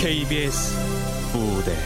[0.00, 0.76] KBS
[1.32, 1.76] 무대.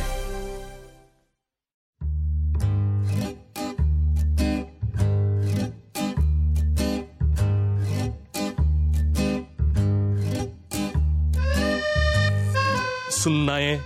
[13.09, 13.81] 순나의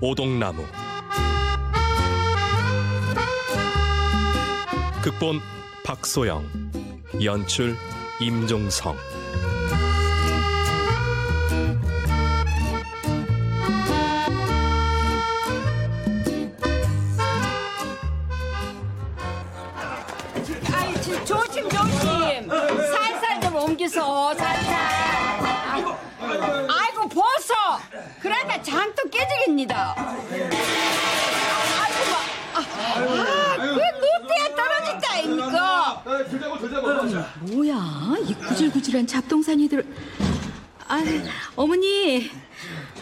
[0.00, 0.64] 오동나무.
[5.04, 5.38] 극본
[5.84, 6.44] 박소영
[7.22, 7.76] 연출
[8.20, 8.96] 임종성
[38.58, 39.86] 구질구질한 잡동사니 들.
[40.88, 41.00] 아,
[41.54, 42.28] 어머니.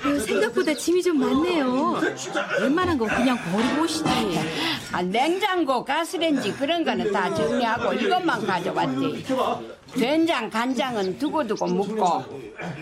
[0.04, 1.98] 아유, 생각보다 짐이 좀 많네요.
[2.60, 4.04] 웬만한 건 그냥 버리고 오시지.
[4.92, 9.24] 아, 냉장고, 가스레인지 그런 거는 다 정리하고 이것만 가져왔지.
[9.94, 12.24] 된장, 간장은 두고두고 묻고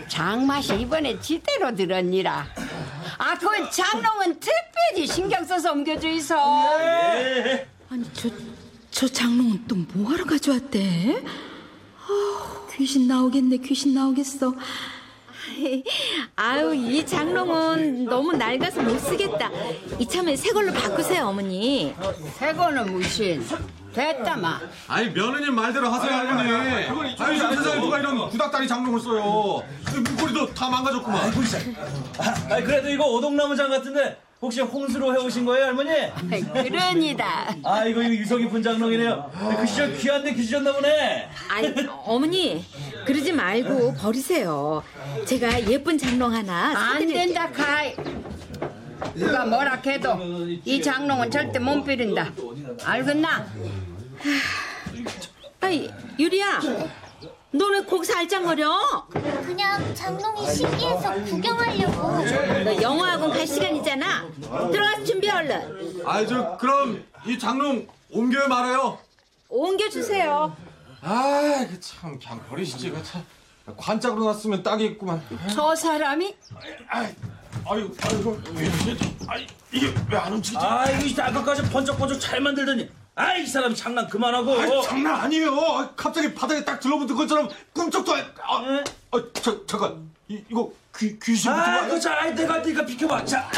[0.09, 2.45] 장맛이 이번에 지대로 들었니라.
[3.17, 6.35] 아, 그 장롱은 특별히 신경 써서 옮겨주이소.
[6.35, 8.29] 아니, 저,
[8.91, 11.23] 저 장롱은 또 뭐하러 가져왔대?
[12.07, 14.53] 아, 귀신 나오겠네, 귀신 나오겠어.
[16.35, 19.49] 아유, 이 장롱은 너무 낡아서 못 쓰겠다.
[19.99, 21.95] 이참에 새 걸로 바꾸세요, 어머니.
[22.37, 23.45] 새 거는 무신.
[23.93, 24.59] 됐다 마.
[24.89, 26.51] 아니 며느님 말대로 하세요 할머니
[27.17, 29.63] 아니 요즘 세상에 누가 이런 구닥다리 장롱을 써요
[29.95, 31.31] 이 문고리도 다 망가졌구만
[32.17, 35.89] 아, 그래도 이거 오동나무장 같은데 혹시 홍수로 해오신 거예요, 할머니?
[36.69, 37.55] 그러니다.
[37.63, 39.31] 아, 이거 이거 유성이 분장롱이네요.
[39.59, 41.27] 그 시절 귀한데 귀지셨나 보네.
[41.49, 41.73] 아니,
[42.05, 42.63] 어머니,
[43.05, 44.83] 그러지 말고 버리세요.
[45.25, 47.25] 제가 예쁜 장롱 하나 안 사드릴게요.
[47.25, 47.95] 된다, 카이.
[49.15, 50.15] 누가 뭐라 해도
[50.63, 52.31] 이 장롱은 절대 못 비린다.
[52.83, 53.47] 알겠나?
[55.61, 55.89] 아이,
[56.19, 56.59] 유리야.
[57.57, 59.07] 너는 곡 살짝거려?
[59.45, 62.63] 그냥 장롱이 신기해서 구경하려고.
[62.63, 64.27] 너 영어학원 갈 시간이잖아.
[64.71, 66.01] 들어가서 준비해 얼른.
[66.05, 68.97] 아이 저 그럼 이 장롱 옮겨요 말아요
[69.49, 70.55] 옮겨 주세요.
[71.01, 73.23] 아이 그참 그냥 버리시지 그 참
[73.77, 75.23] 관짝으로 놨으면 딱이겠구만
[75.53, 76.35] 저 사람이
[76.87, 77.07] 아이
[77.67, 82.89] 아유 아이고 왜 이러지 아이 이게 왜 안 움직이지 아, 이거 아까까지 번쩍번쩍 잘 만들더니.
[83.17, 84.59] 아, 이 사람 장난 그만하고.
[84.59, 88.83] 아이, 장난 아니에요 아, 갑자기 바닥에 딱 들러붙은 것처럼 꿈쩍도 안 아, 에?
[89.11, 93.23] 아, 저, 잠깐 이, 이거 귀, 귀신 아, 같은 거그 자, 아이, 내가 내가 비켜봐.
[93.25, 93.49] 자,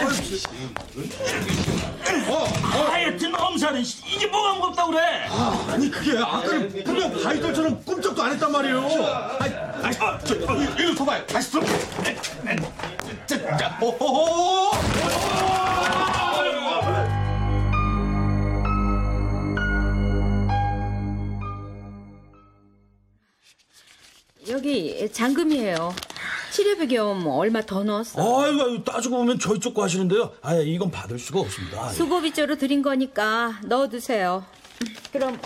[2.30, 2.46] 어,
[2.90, 5.28] 하여튼 엄살은 이게 뭐가 무겁다 그래?
[5.70, 8.82] 아니 그게 아까는 분명 바이들처럼 꿈쩍도 안 했단 말이에요.
[9.40, 9.54] 아이,
[9.84, 11.26] 아이, 아, 저, 어, 이리 서봐요.
[11.26, 11.64] 다시 들어.
[13.26, 14.67] 자, 자, 오호호.
[25.18, 25.96] 잔금이에요.
[26.52, 28.22] 치료비 겸 얼마 더 넣었어.
[28.22, 30.32] 아이고, 아이고, 따지고 보면 저희 쪽거 하시는데요.
[30.44, 31.90] 아, 이건 받을 수가 없습니다.
[31.90, 34.46] 수고비조로 드린 거니까 넣어두세요.
[35.12, 35.40] 그럼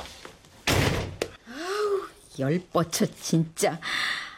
[0.68, 2.02] 아우
[2.38, 3.80] 열뻗쳐 진짜.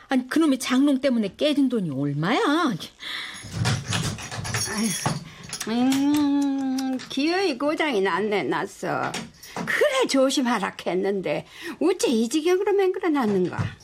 [0.07, 2.39] 아니 그놈의 장롱 때문에 깨진 돈이 얼마야?
[5.67, 9.11] 음, 기어이 고장이 났네 났어.
[9.65, 11.47] 그래 조심하라 했는데
[11.81, 13.82] 어째 이 지경으로 맹글어 놨는가?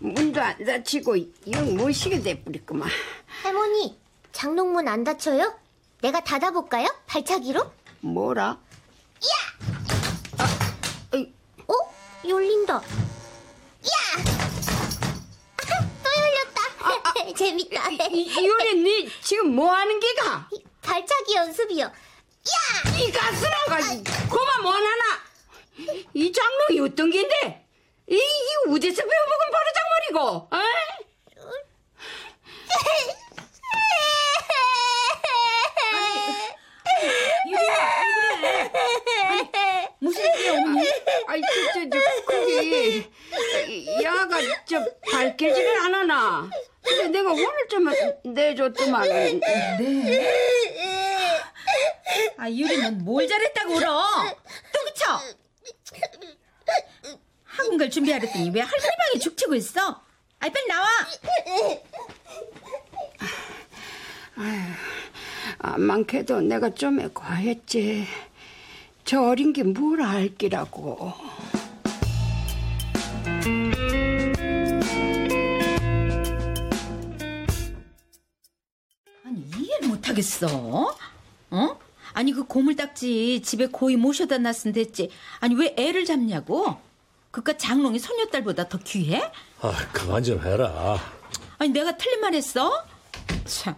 [0.00, 1.16] 문도 안 닫히고
[1.52, 2.88] 영 무시게 돼버렸구만.
[3.42, 3.98] 할머니,
[4.32, 5.54] 장롱문 안 닫혀요?
[6.02, 6.88] 내가 닫아볼까요?
[7.06, 7.70] 발차기로?
[8.00, 8.58] 뭐라?
[11.66, 11.74] 어?
[12.26, 12.74] 열린다.
[12.74, 12.80] 야!
[16.02, 17.34] 또 열렸다.
[17.36, 17.90] 재밌다.
[18.10, 20.48] 이, 이효리 니 지금 뭐 하는 게가?
[20.82, 21.84] 발차기 연습이요.
[21.84, 22.96] 야!
[22.98, 23.78] 이 가스라가
[24.28, 25.04] 그만 뭐하나?
[26.14, 27.66] 이 장롱이 어떤 게인데?
[28.10, 30.48] 이, 이 어디서 배워먹은 버르장머리고?
[30.50, 30.58] 어?
[39.98, 40.88] 무슨 일이야 어머니?
[41.26, 43.06] 아이 저 저 저, 그게
[44.02, 46.50] 야가 저 밝혀지를 안 하나?
[46.82, 47.86] 근데 내가 오늘 좀
[48.32, 49.40] 내줬더만 네.
[52.38, 54.02] 아 유리 넌뭘 잘했다고 울어?
[54.72, 54.94] 또그
[57.70, 57.72] 쳐?
[57.72, 60.02] 학원 갈 준비하랬더니 왜 할머니 방에 죽치고 있어?
[60.40, 60.88] 아이 빨리 나와.
[65.58, 68.06] 안 많게도 내가 좀 과했지.
[69.04, 71.12] 저 어린 게 뭘 알기라고.
[79.24, 80.96] 아니 이해를 못 못하겠어?
[81.50, 81.78] 어?
[82.12, 85.10] 아니 그 고물딱지 집에 고이 모셔다 놨으면 됐지.
[85.40, 86.76] 아니 왜 애를 잡냐고?
[87.30, 89.22] 그깟 장롱이 손녀딸보다 더 귀해?
[89.60, 90.98] 아, 그만 좀 해라.
[91.58, 92.84] 아니 내가 틀린 말 했어?
[93.44, 93.76] 참.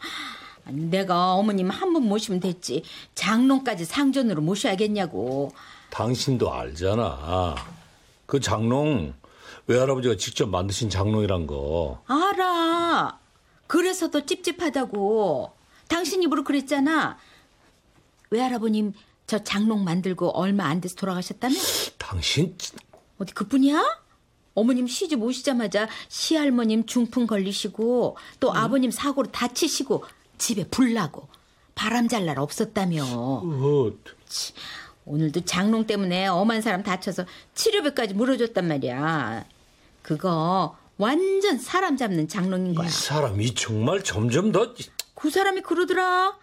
[0.65, 2.83] 아니 내가 어머님 한분 모시면 됐지.
[3.15, 5.53] 장롱까지 상전으로 모셔야겠냐고.
[5.91, 7.57] 당신도 알잖아.
[8.27, 9.15] 그 장롱
[9.67, 12.03] 외할아버지가 직접 만드신 장롱이란 거.
[12.07, 13.19] 알아.
[13.67, 15.53] 그래서 더 찝찝하다고.
[15.89, 17.19] 당신 입으로 그랬잖아.
[18.31, 18.95] 외할아버님
[19.27, 21.55] 저 장롱 만들고 얼마 안 돼서 돌아가셨다며?
[21.99, 22.57] 당신
[23.19, 24.01] 어디 그뿐이야?
[24.55, 30.05] 어머님 시집 오시자마자 시할머님 중풍 걸리시고 또 아버님 사고로 다치시고
[30.39, 31.29] 집에 불나고
[31.75, 33.03] 바람 잘 날 없었다며.
[33.05, 33.91] 어,
[35.07, 37.25] 오늘도 장롱 때문에 엄한 사람 다쳐서
[37.55, 39.45] 치료비까지 물어줬단 말이야.
[40.03, 42.87] 그거 완전 사람 잡는 장롱인 거야.
[42.87, 44.75] 이 사람이 정말 점점 더
[45.15, 46.37] 그 사람이 그러더라.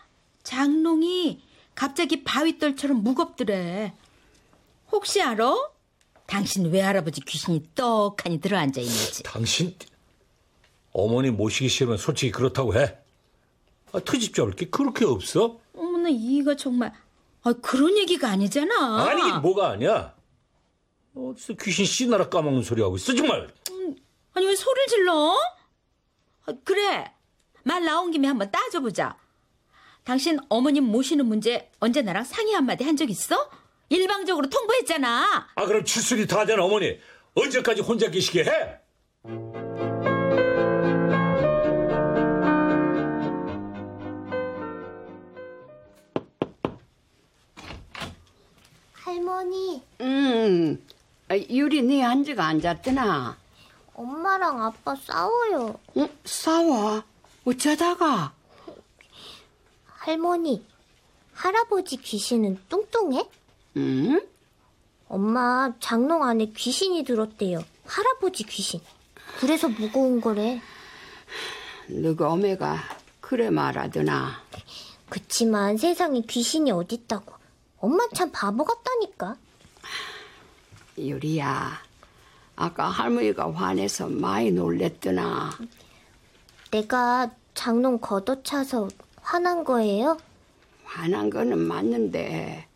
[0.44, 1.42] 장롱이
[1.76, 3.94] 갑자기 바위돌처럼 무겁더래.
[4.92, 5.54] 혹시 알아?
[6.30, 9.24] 당신 외할아버지 귀신이 떡하니 들어앉아 있는지.
[9.24, 9.76] 당신
[10.92, 12.98] 어머니 모시기 싫으면 솔직히 그렇다고 해.
[13.92, 15.60] 아, 트집 잡을 게 그렇게 없어?
[15.76, 16.94] 어머나 이가 정말
[17.44, 19.08] 아, 그런 얘기가 아니잖아.
[19.10, 20.14] 아니긴 뭐가 아니야.
[21.16, 23.52] 어디서 귀신 씨나라 까먹는 소리 하고 있어 정말.
[24.34, 25.36] 아니 왜 소리를 질러?
[26.46, 27.12] 아, 그래
[27.64, 29.18] 말 나온 김에 한번 따져보자.
[30.04, 33.50] 당신 어머님 모시는 문제 언제 나랑 상의 한마디 한 적 있어?
[33.90, 35.48] 일방적으로 통보했잖아.
[35.56, 37.00] 아 그럼 출술이 다 된 어머니
[37.36, 38.80] 언제까지 혼자 계시게 해?
[48.94, 50.86] 할머니, 음,
[51.30, 53.38] 아, 유리 네 한지가 앉았더나.
[53.94, 55.80] 엄마랑 아빠 싸워요.
[55.98, 56.08] 응?
[56.26, 57.04] 싸워?
[57.46, 58.34] 어쩌다가?
[59.86, 60.66] 할머니,
[61.34, 63.28] 할아버지 귀신은 뚱뚱해?
[63.80, 64.22] 응?
[65.08, 67.64] 엄마 장롱 안에 귀신이 들었대요.
[67.86, 68.82] 할아버지 귀신.
[69.40, 70.62] 그래서 무거운 거래.
[71.88, 72.78] 너가 어메가
[73.22, 74.44] 그래 말하더나.
[75.08, 77.34] 그치만 세상에 귀신이 어딨다고.
[77.80, 79.38] 엄마 참 바보 같다니까.
[80.98, 81.82] 유리야,
[82.58, 85.52] 아까 할머니가 화내서 많이 놀랬더나.
[86.72, 88.90] 내가 장롱 걷어차서
[89.22, 90.18] 화난 거예요?
[90.84, 92.68] 화난 거는 맞는데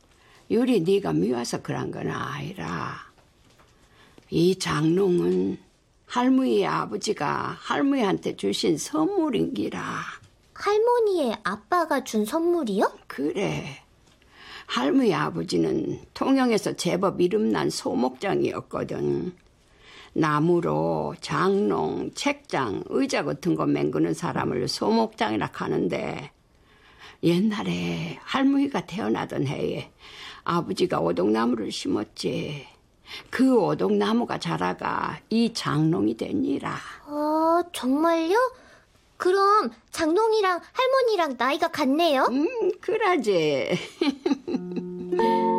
[0.54, 2.94] 유리 네가 미워서 그런 건 아니라
[4.30, 5.58] 이 장롱은
[6.06, 9.82] 할머니의 아버지가 할머니한테 주신 선물인기라.
[10.54, 13.00] 할머니의 아빠가 준 선물이요?
[13.08, 13.82] 그래.
[14.68, 19.36] 할머니 아버지는 통영에서 제법 이름난 소목장이었거든.
[20.14, 26.32] 나무로 장롱, 책장, 의자 같은 거 맹그는 사람을 소목장이라 하는데
[27.24, 29.90] 옛날에 할머니가 태어나던 해에
[30.44, 32.68] 아버지가 오동나무를 심었지.
[33.30, 36.78] 그 오동나무가 자라가 이 장롱이 되니라.
[37.06, 38.36] 아, 정말요?
[39.18, 42.24] 그럼 장롱이랑 할머니랑 나이가 같네요?
[42.30, 43.70] 음, 그러지.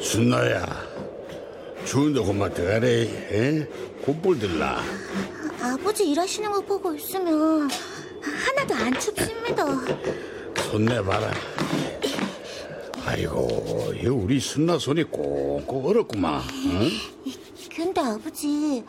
[0.00, 0.66] 순나야,
[1.90, 2.86] 추운데 그만 들어가래,
[3.32, 3.64] 에?
[4.04, 4.80] 곱볼 들라.
[5.60, 7.68] 아버지 일하시는 거 보고 있으면
[8.22, 9.66] 하나도 안 춥습니다.
[10.70, 11.32] 손 내 봐라.
[13.04, 16.40] 아이고, 이 우리 순나 손이 꽁꽁 얼었구만.
[16.66, 16.90] 응?
[17.74, 18.84] 근데 아버지,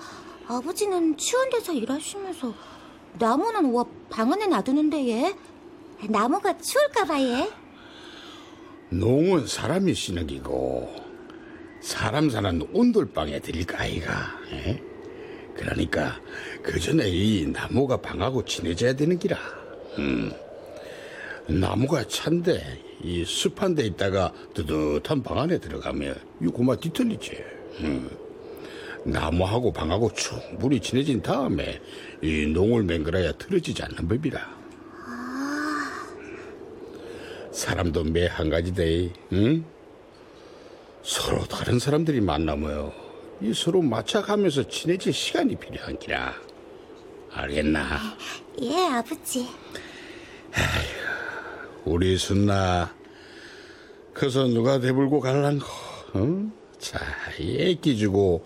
[0.48, 2.54] 아버지는 추운 데서 일하시면서
[3.18, 5.36] 나무는 와방 안에 놔두는데 얘?
[6.08, 7.50] 나무가 추울까봐 얘?
[8.90, 10.94] 농은 사람이 쉬는 기고
[11.82, 14.82] 사람 사는 온돌방에 들릴까 아이가 에?
[15.56, 16.20] 그러니까
[16.62, 19.38] 그 전에 이 나무가 방하고 친해져야 되는 기라
[19.98, 20.32] 음.
[21.48, 22.62] 나무가 찬데
[23.04, 27.32] 이 습한 데 있다가 뜨뜻한 방 안에 들어가면 이 고마 뒤틀리지
[27.82, 28.10] 음.
[29.04, 31.82] 나무하고 방하고 충분히 친해진 다음에
[32.22, 34.62] 이 농을 맹글어야 틀어지지 않는 법이라
[37.52, 39.66] 사람도 매 한 가지대, 응?
[41.04, 42.92] 서로 다른 사람들이 만나면
[43.42, 46.34] 이 서로 맞춰가면서 친해질 시간이 필요한 기라.
[47.32, 47.98] 알겠나?
[48.62, 49.48] 예, 아버지.
[51.86, 52.94] 우리 순나,
[54.14, 55.66] 커서 누가 대불고 갈란고,
[56.16, 56.52] 응?
[56.78, 57.00] 자,
[57.40, 58.44] 얘기 주고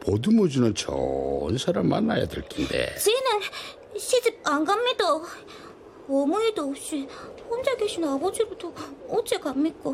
[0.00, 2.94] 보듬어 주는 좋은 사람 만나야 될 텐데.
[2.98, 5.04] 쟤는 시집 안 갑니다.
[6.08, 7.08] 어머니도 없이
[7.48, 8.72] 혼자 계신 아버지부터
[9.08, 9.90] 어째 갑니까?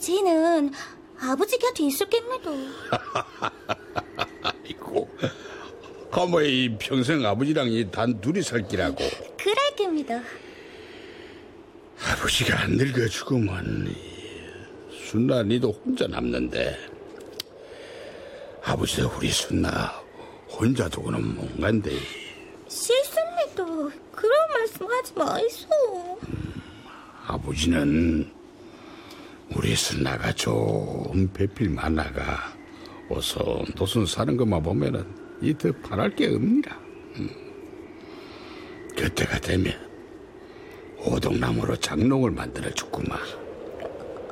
[0.00, 0.72] 쟤는
[1.20, 2.54] 아버지 곁에 있을겠매도.
[4.42, 5.08] 아이고,
[6.12, 8.96] 어머니 평생 아버지랑 이 단 둘이 살기라고.
[9.36, 10.20] 그랄겠니다.
[12.12, 13.92] 아버지가 안 늙어 죽으면
[15.06, 16.76] 순나 니도 혼자 남는데
[18.62, 19.92] 아버지도 우리 순나
[20.48, 21.90] 혼자 두고는 못 간대.
[22.68, 23.64] 실수입니다.
[24.12, 25.66] 그런 말씀 하지 마이소.
[27.26, 28.30] 아버지는
[29.56, 32.52] 우리 순나가 좀 배필 많아가
[33.08, 35.04] 어서 도순 사는 것만 보면은
[35.40, 36.78] 이더 바랄 게 없니라.
[37.16, 37.30] 음.
[38.96, 39.72] 그때가 되면
[41.04, 43.18] 오동나무로 장롱을 만들어 줬구만.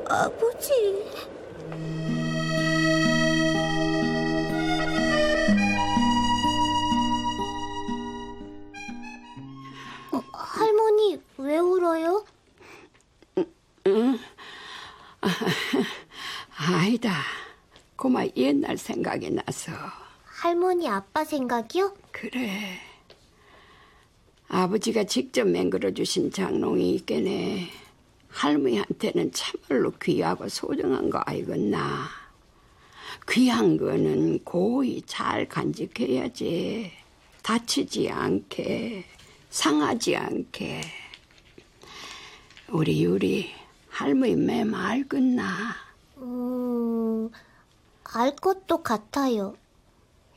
[0.09, 0.73] 아버지.
[16.97, 17.23] 아니다.
[17.97, 19.71] 고마 옛날 생각이 나서.
[20.25, 21.95] 할머니 아빠 생각이요?
[22.11, 22.79] 그래.
[24.49, 27.69] 아버지가 직접 맹글어 주신 장롱이 있겠네.
[28.29, 32.09] 할머니한테는 참말로 귀하고 소중한 거 알겠나.
[33.31, 36.93] 귀한 거는 고이 잘 간직해야지.
[37.43, 39.05] 다치지 않게,
[39.51, 40.81] 상하지 않게.
[42.69, 43.53] 우리 유리
[43.91, 45.86] 할머니 맴 알겠나.
[46.19, 47.31] 음,
[48.05, 49.55] 알 것도 같아요.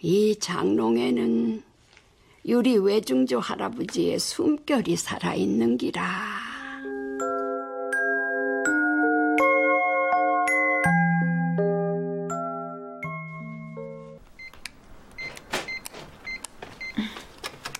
[0.02, 1.64] 이 장롱에는
[2.46, 6.04] 유리 외중조 할아버지의 숨결이 살아있는 기라.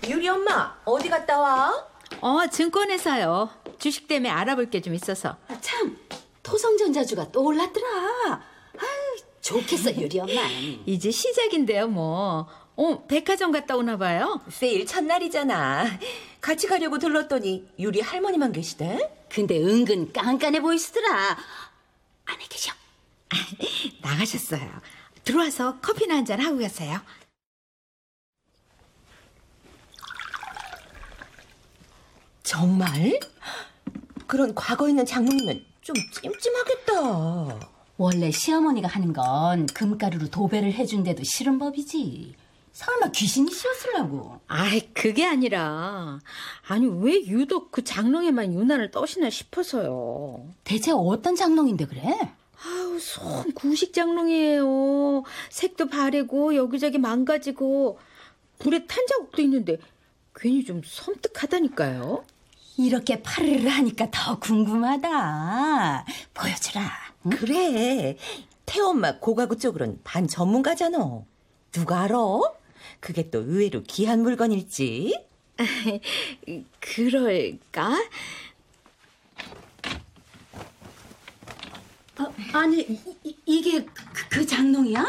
[0.08, 1.88] 유리 엄마 어디 갔다 와?
[2.22, 3.50] 어, 증권회사요.
[3.78, 5.38] 주식 때문에 알아볼 게 좀 있어서.
[6.54, 7.88] 토성전자주가 또 올랐더라.
[8.78, 10.42] 아유, 좋겠어 유리 엄마.
[10.86, 12.48] 이제 시작인데요, 뭐.
[12.76, 14.42] 어, 백화점 갔다 오나 봐요.
[14.50, 15.86] 세일 첫날이잖아.
[16.42, 18.98] 같이 가려고 들렀더니 유리 할머니만 계시대.
[19.30, 21.38] 근데 은근 깐깐해 보이시더라.
[22.26, 22.74] 안에 계셔.
[24.02, 24.82] 나가셨어요.
[25.24, 27.00] 들어와서 커피나 한 잔 하고 가세요.
[32.44, 33.20] 정말?
[34.28, 37.70] 그런 과거 있는 장롱이면 좀 찜찜하겠다.
[37.98, 42.36] 원래 시어머니가 하는 건 금가루로 도배를 해준대도 싫은 법이지.
[42.72, 44.40] 설마 귀신이 씌웠으려고.
[44.48, 46.20] 아이, 그게 아니라.
[46.68, 50.46] 아니, 왜 유독 그 장롱에만 유난을 떠시나 싶어서요.
[50.64, 52.34] 대체 어떤 장롱인데 그래?
[52.64, 55.24] 아우, 손 구식 장롱이에요.
[55.50, 57.98] 색도 바래고, 여기저기 망가지고,
[58.60, 59.78] 불에 탄 자국도 있는데,
[60.36, 62.24] 괜히 좀 섬뜩하다니까요.
[62.80, 66.06] 이렇게 파르르 하니까 더 궁금하다.
[66.34, 66.90] 보여주라.
[67.26, 67.30] 응?
[67.32, 68.18] 그래.
[68.66, 70.98] 태엄마 고가구 쪽으로는 반 전문가잖아.
[71.74, 72.16] 누가 알아?
[73.02, 75.14] 그게 또 의외로 귀한 물건일지.
[76.80, 77.92] 그럴까?
[82.20, 82.80] 어, 아니
[83.24, 85.06] 이, 이게 그, 그 장롱이야?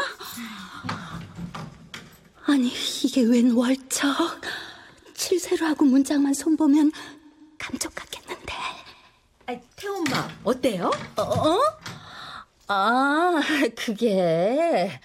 [2.47, 2.69] 아니
[3.05, 4.41] 이게 웬 월척?
[5.13, 6.91] 칠세로 하고 문짝만 손보면
[7.61, 8.53] 감쪽 같겠는데.
[9.45, 10.89] 아, 태엄마, 어때요?
[11.17, 11.21] 어?
[11.21, 11.59] 어?
[12.67, 13.39] 아,
[13.75, 14.99] 그게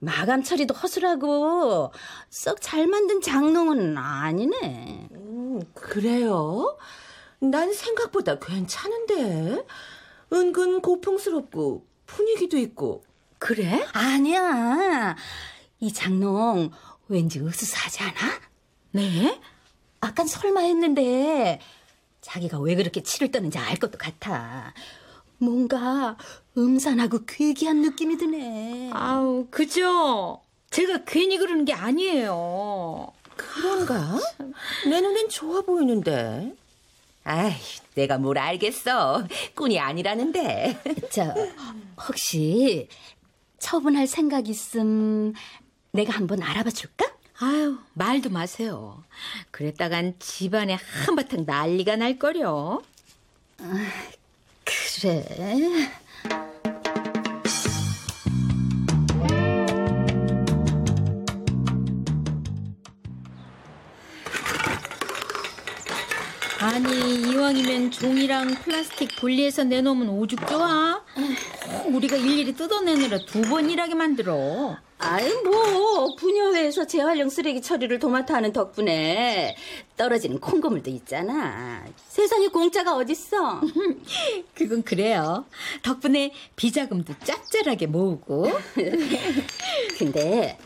[0.00, 1.92] 마감 처리도 허술하고
[2.30, 5.08] 썩 잘 만든 장롱은 아니네.
[5.12, 6.76] 음, 그래요?
[7.38, 9.64] 난 생각보다 괜찮은데.
[10.32, 13.04] 은근 고풍스럽고 분위기도 있고.
[13.38, 13.86] 그래?
[13.92, 15.14] 아니야.
[15.78, 16.70] 이 장롱
[17.08, 18.40] 왠지 으스스하지 않아?
[18.92, 19.40] 네?
[20.00, 21.60] 아깐 설마 했는데
[22.24, 24.72] 자기가 왜 그렇게 치를 떠는지 알 것도 같아.
[25.36, 26.16] 뭔가
[26.56, 28.90] 음산하고 괴기한 느낌이 드네.
[28.94, 30.40] 아우, 그죠?
[30.70, 33.12] 제가 괜히 그러는 게 아니에요.
[33.36, 34.18] 그런가?
[34.88, 36.56] 내 눈엔 좋아 보이는데.
[37.24, 37.52] 아이,
[37.94, 39.26] 내가 뭘 알겠어.
[39.54, 40.82] 꾼이 아니라는데.
[41.10, 41.34] 저,
[42.08, 42.88] 혹시
[43.58, 45.34] 처분할 생각 있음
[45.92, 47.13] 내가 한번 알아봐 줄까?
[47.40, 49.02] 아유, 말도 마세요.
[49.50, 52.80] 그랬다간 집안에 한바탕 난리가 날 거려.
[53.58, 53.92] 아,
[54.64, 55.90] 그래.
[66.60, 71.02] 아니, 이왕이면 종이랑 플라스틱 분리해서 내놓으면 오죽 좋아?
[71.86, 74.76] 우리가 일일이 뜯어내느라 두 번 일하게 만들어.
[75.04, 79.54] 아이 뭐 분녀회에서 재활용 쓰레기 처리를 도맡아 하는 덕분에
[79.98, 81.84] 떨어지는 콩고물도 있잖아.
[82.08, 83.60] 세상에 공짜가 어딨어?
[84.54, 85.44] 그건 그래요.
[85.82, 88.50] 덕분에 비자금도 짭짤하게 모으고.
[89.98, 90.58] 근데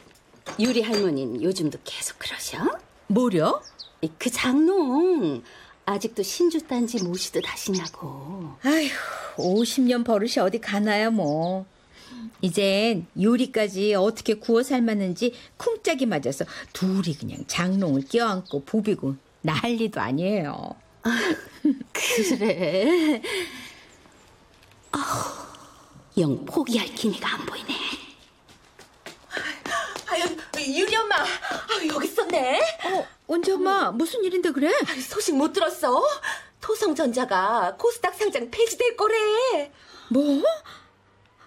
[0.61, 2.79] 유리 할머니는 요즘도 계속 그러셔?
[3.09, 3.61] 뭐려?
[4.19, 5.43] 그 장롱
[5.85, 8.53] 아직도 신주 딴지 모시듯 하시냐고.
[8.63, 8.89] 아휴,
[9.37, 11.67] 50년 버릇이 어디 가나요, 뭐.
[12.41, 20.75] 이젠 요리까지 어떻게 구워 삶았는지 쿵짝이 맞아서 둘이 그냥 장롱을 껴안고 부비고 난리도 아니에요.
[21.93, 23.23] 그래.
[26.19, 27.75] 영 포기할 기미가 안 보이네.
[30.07, 30.25] 아유,
[30.59, 31.17] 유리 엄마.
[31.17, 31.27] 아,
[31.87, 32.61] 여기 있었네.
[32.85, 34.73] 어, 언제 엄마 무슨 일인데 그래?
[34.89, 36.03] 아유, 소식 못 들었어?
[36.61, 39.71] 토성전자가 코스닥 상장 폐지될 거래.
[40.11, 40.43] 뭐?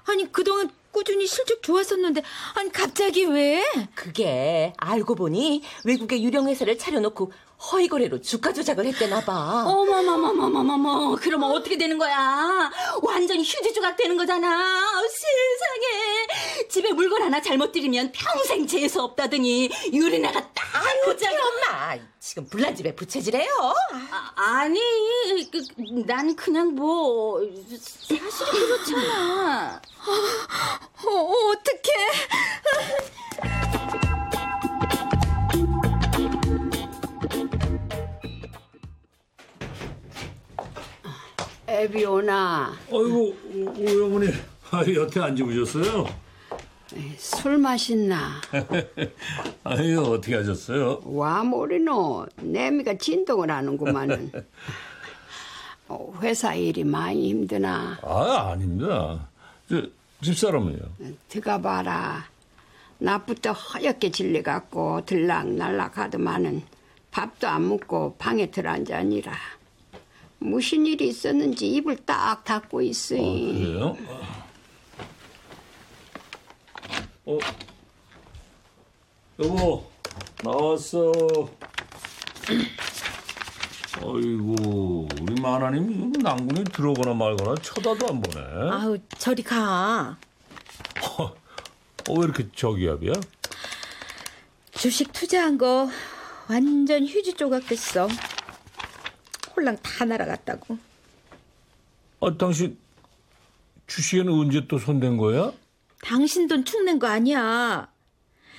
[0.05, 2.21] 아니 그동안 꾸준히 실적 좋았었는데
[2.55, 3.63] 아니 갑자기 왜?
[3.95, 7.31] 그게 알고 보니 외국의 유령 회사를 차려놓고
[7.69, 9.63] 허위 거래로 주가 조작을 했대나 봐.
[9.67, 11.17] 어머머머머머머머.
[11.21, 12.71] 그러면 어떻게 되는 거야?
[13.03, 14.81] 완전히 휴지 조각 되는 거잖아.
[15.09, 16.67] 세상에.
[16.69, 21.97] 집에 물건 하나 잘못 들이면 평생 재수 없다더니 유리나가 딱 아유, 엄마.
[22.19, 23.49] 지금 불난 집에 부채질해요.
[24.35, 24.79] 아, 니
[25.51, 25.61] 그,
[26.05, 27.39] 난 그냥 뭐
[28.09, 29.81] 사실은 그렇잖아.
[31.05, 31.91] 어, 어떡해.
[41.71, 44.27] 애비 오나 아이고, 우리 어머니.
[44.71, 46.05] 아, 여태 안 집으셨어요?
[47.17, 48.41] 술 마신나
[49.63, 50.99] 아유, 어떻게 하셨어요?
[51.05, 54.31] 와 모르노 내미가 진동을 하는구만은
[55.87, 59.29] 어, 회사 일이 많이 힘드나 아, 아닙니다.
[59.69, 59.81] 저,
[60.21, 60.79] 집사람은요?
[61.29, 62.25] 들어가봐라
[62.99, 66.61] 낮부터 허옇게 질려갖고 들락날락 하더만은
[67.11, 69.31] 밥도 안 먹고 방에 들어앉아니라
[70.41, 73.95] 무슨 일이 있었는지 입을 딱 닫고 있으 그래요?
[77.25, 77.37] 어,
[79.39, 79.85] 여보,
[80.43, 81.11] 나왔어.
[83.97, 88.71] 아이고, 우리 마나님 난군에 들어오거나 말거나 쳐다도 안 보네.
[88.71, 90.17] 아우 저리 가.
[91.19, 91.33] 어,
[92.09, 93.13] 왜 이렇게 저기압이야?
[94.71, 95.87] 주식 투자한 거
[96.49, 98.07] 완전 휴지 조각 됐어.
[99.61, 100.77] 홀랑 다 날아갔다고.
[102.21, 102.77] 아, 당신
[103.87, 105.53] 주식에는 언제 또 손댄 거야?
[106.03, 107.91] 당신 돈 축낸 거 아니야.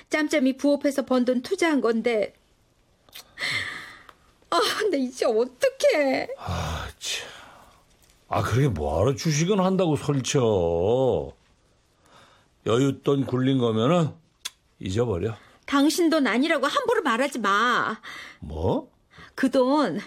[0.09, 2.33] 짬짬이 부업해서 번 돈 투자한 건데.
[4.49, 6.29] 아, 근데 이제 어떡해.
[6.37, 7.27] 아, 참.
[8.29, 11.33] 아, 그게 뭐하러 주식은 한다고 설쳐.
[12.65, 14.11] 여윳돈 굴린 거면은
[14.79, 15.35] 잊어버려.
[15.65, 17.99] 당신 돈 아니라고 함부로 말하지 마.
[18.39, 18.89] 뭐?
[19.35, 19.99] 그 돈,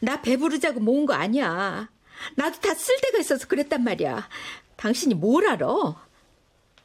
[0.00, 1.88] 나 배부르자고 모은 거 아니야.
[2.36, 4.28] 나도 다 쓸 데가 있어서 그랬단 말이야.
[4.76, 5.66] 당신이 뭘 알아?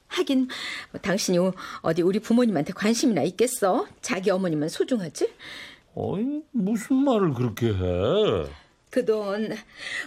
[0.08, 0.48] 하긴,
[0.91, 1.38] 뭐 당신이
[1.82, 3.88] 어디 우리 부모님한테 관심이나 있겠어?
[4.02, 5.32] 자기 어머니만 소중하지?
[5.95, 8.50] 어이, 무슨 말을 그렇게 해?
[8.89, 9.56] 그 돈,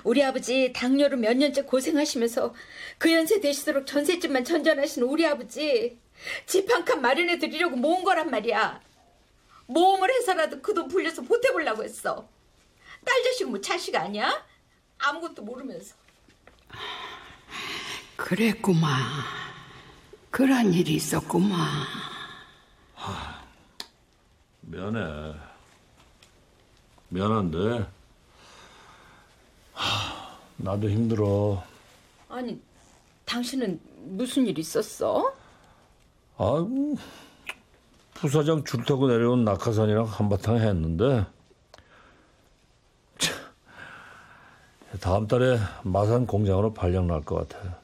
[0.02, 2.52] 우리 아버지 당뇨로 몇 년째 고생하시면서
[2.98, 5.98] 그 연세 되시도록 전셋집만 전전하신 우리 아버지
[6.46, 8.80] 집 한 칸 마련해 드리려고 모은 거란 말이야.
[9.66, 12.28] 모험을 해서라도 그 돈 불려서 보태보려고 했어.
[13.04, 14.44] 딸 자식 뭐 자식 아니야?
[14.98, 15.94] 아무것도 모르면서.
[18.16, 18.90] 그랬구만
[20.30, 21.58] 그런 일이 있었구만
[24.72, 25.34] 미안해.
[27.10, 27.86] 미안한데.
[29.74, 31.62] 하, 나도 힘들어.
[32.28, 32.58] 아니,
[33.26, 33.78] 당신은
[34.16, 35.34] 무슨 일 있었어?
[36.38, 36.96] 아, 음,
[38.14, 41.26] 부사장 줄 타고 내려온 낙하산이랑 한바탕 했는데.
[45.02, 47.78] 다음 달에 마산 공장으로 발령 날 것 같아.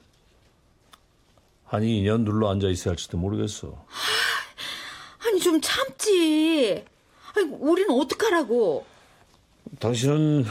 [1.64, 3.84] 한 2년 눌러 앉아 있어야 할지도 모르겠어.
[5.26, 6.84] 아니, 좀 참지.
[7.36, 8.86] 아니, 우리는 어떡하라고?
[9.80, 10.46] 당신은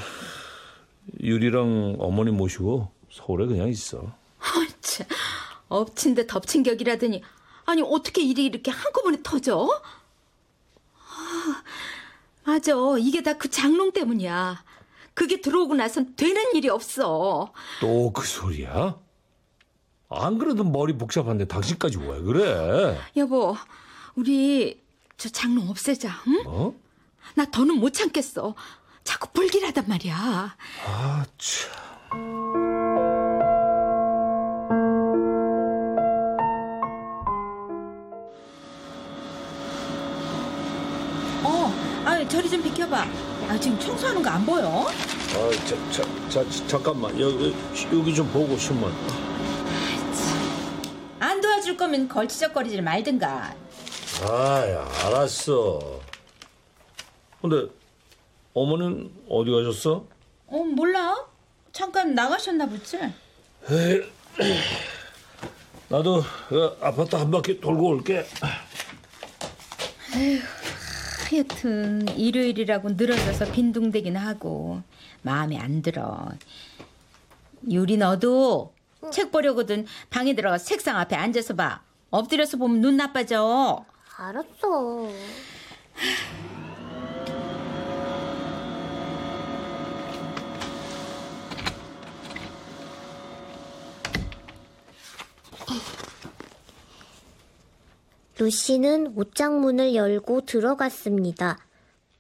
[1.22, 4.00] 유리랑 어머니 모시고 서울에 그냥 있어.
[4.40, 5.08] 아이, 참.
[5.70, 7.22] 엎친 데 덮친 격이라더니
[7.66, 9.68] 아니 어떻게 일이 이렇게 한꺼번에 터져?
[10.96, 11.64] 아,
[12.46, 14.64] 맞아 이게 다 그 장롱 때문이야
[15.18, 17.52] 그게 들어오고 나선 되는 일이 없어.
[17.82, 18.96] 또 그 소리야?
[20.10, 23.00] 안 그래도 머리 복잡한데 당신까지 왜 그래?
[23.18, 23.58] 여보,
[24.16, 24.80] 우리
[25.18, 26.22] 저 장롱 없애자.
[26.28, 26.44] 응?
[26.44, 26.80] 뭐?
[27.34, 28.54] 나 더는 못 참겠어.
[29.04, 30.56] 자꾸 불길하단 말이야.
[30.86, 32.78] 아, 참.
[41.44, 41.72] 어,
[42.06, 43.06] 아, 저리 좀 비켜봐.
[43.50, 44.68] 아, 지금 청소하는 거 안 보여?
[44.88, 45.76] 아, 자,
[46.30, 47.18] 자, 자, 잠깐만.
[47.20, 47.56] 여기,
[47.94, 48.92] 여기 좀 보고 신문.
[51.20, 53.56] 안 도와줄 거면 걸치적거리지 말든가.
[54.24, 56.00] 아, 알았어.
[57.42, 57.68] 근데
[58.54, 60.04] 어머는 어디 가셨어?
[60.48, 61.16] 어, 몰라.
[61.72, 62.98] 잠깐 나가셨나 보지?
[63.70, 64.02] 에이,
[65.90, 68.26] 나도 그 아파트 한 바퀴 돌고 올게.
[70.16, 70.42] 에휴,
[71.30, 74.82] 하여튼 일요일이라고 늘어져서 빈둥대긴 하고
[75.24, 76.30] 마음에 안 들어.
[77.70, 78.74] 유리 너도
[79.12, 81.82] 책 보려거든 방에 들어가 책상 앞에 앉아서 봐.
[82.12, 83.86] 엎드려서 보면 눈 나빠져.
[84.18, 85.10] 알았어.
[98.40, 101.58] 루시는 옷장 문을 열고 들어갔습니다.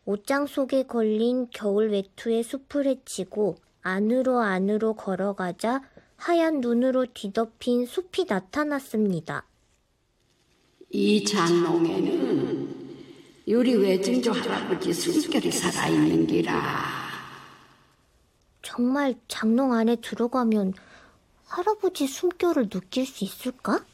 [0.06, 5.84] 옷장 속에 걸린 겨울 외투에 숲을 헤치고 안으로 안으로 걸어가자
[6.16, 9.46] 하얀 눈으로 뒤덮인 숲이 나타났습니다.
[10.90, 12.88] 이 장롱에는
[13.50, 17.08] 우리 외증조 할아버지 숨결이 살아있는 기라.
[18.64, 20.74] 정말 장롱 안에 들어가면
[21.46, 23.86] 할아버지 숨결을 느낄 수 있을까?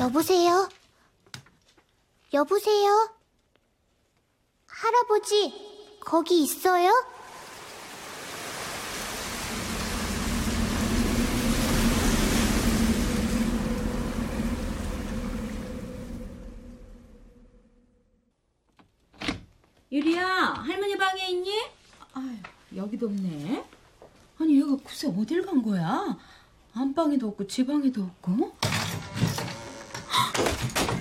[0.00, 0.68] 여보세요?
[2.32, 3.10] 여보세요?
[4.68, 5.52] 할아버지,
[6.00, 6.88] 거기 있어요?
[19.90, 21.50] 유리야, 할머니 방에 있니?
[22.12, 22.36] 아유,
[22.76, 23.64] 여기도 없네.
[24.38, 26.16] 아니, 얘가 글쎄 어딜 간 거야?
[26.72, 28.52] 안방에도 없고 지방에도 없고.
[30.38, 30.97] Thank you.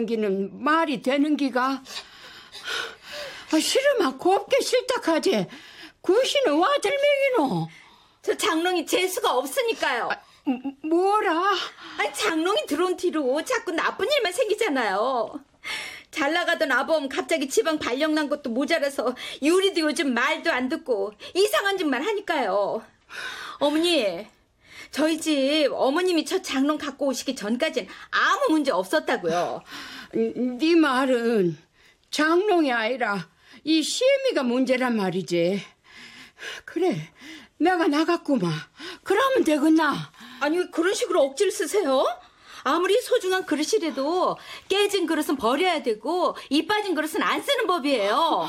[0.00, 1.82] 들렸다는 기는 말이 되는 기가?
[3.52, 5.46] 아, 싫으면 곱게 싫다 하지.
[6.00, 7.68] 구신은 와들맹이노.
[8.22, 10.08] 저 장롱이 재수가 없으니까요.
[10.84, 11.54] 뭐라?
[11.98, 15.44] 아니 장롱이 들어온 뒤로 자꾸 나쁜 일만 생기잖아요.
[16.10, 21.78] 잘 나가던 아범 갑자기 지방 발령 난 것도 모자라서 유리도 요즘 말도 안 듣고 이상한
[21.78, 22.82] 짓만 하니까요.
[23.58, 24.26] 어머니,
[24.90, 29.62] 저희 집 어머님이 첫 장롱 갖고 오시기 전까진 아무 문제 없었다고요.
[30.58, 31.56] 네 말은
[32.10, 33.28] 장롱이 아니라
[33.64, 35.62] 이 시애미가 문제란 말이지.
[36.64, 37.12] 그래,
[37.58, 38.50] 내가 나갔구만.
[39.04, 39.94] 그러면 되겠나?
[40.40, 42.04] 아니 왜 그런 식으로 억지를 쓰세요?
[42.62, 44.36] 아무리 소중한 그릇이라도
[44.68, 48.48] 깨진 그릇은 버려야 되고 이 빠진 그릇은 안 쓰는 법이에요.